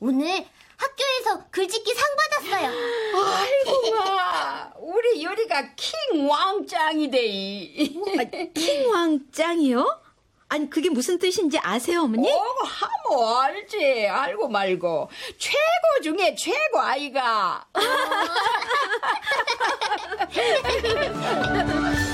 [0.00, 0.44] 오늘
[0.82, 2.72] 학교에서 글짓기 상 받았어요.
[3.14, 4.72] 아이고, 와.
[4.78, 7.18] 우리 요리가 킹 왕짱이대.
[8.54, 10.00] 킹 왕짱이요?
[10.48, 12.30] 아니, 그게 무슨 뜻인지 아세요, 어머니?
[12.30, 14.06] 어, 하모 알지.
[14.06, 15.08] 알고 말고.
[15.38, 17.64] 최고 중에 최고 아이가.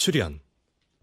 [0.00, 0.40] 출연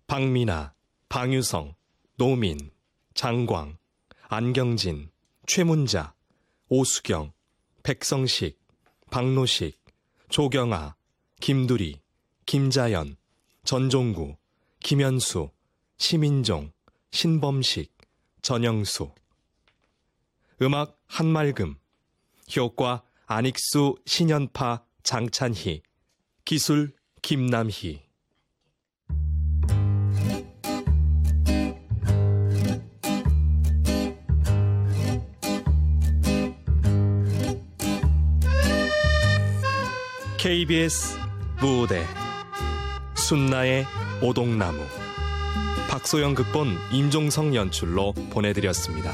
[0.07, 0.73] 박미나,
[1.07, 1.75] 방유성,
[2.15, 2.71] 노민,
[3.13, 3.77] 장광,
[4.23, 5.11] 안경진,
[5.45, 6.15] 최문자,
[6.67, 7.31] 오수경,
[7.83, 8.59] 백성식,
[9.11, 9.79] 박노식,
[10.29, 10.95] 조경아,
[11.39, 12.01] 김두리,
[12.47, 13.17] 김자연,
[13.65, 14.35] 전종구,
[14.79, 15.51] 김현수,
[15.97, 16.71] 시민종,
[17.11, 17.95] 신범식,
[18.41, 19.13] 전영수.
[20.63, 21.75] 음악 한말금,
[22.57, 25.83] 효과 안익수, 신연파, 장찬희,
[26.45, 28.06] 기술 김남희.
[40.47, 41.19] KBS
[41.59, 42.05] 무대
[43.15, 43.85] 순나의
[44.21, 44.77] 오동나무
[45.89, 49.11] 박소영 극본 임종성 연출로 보내드렸습니다.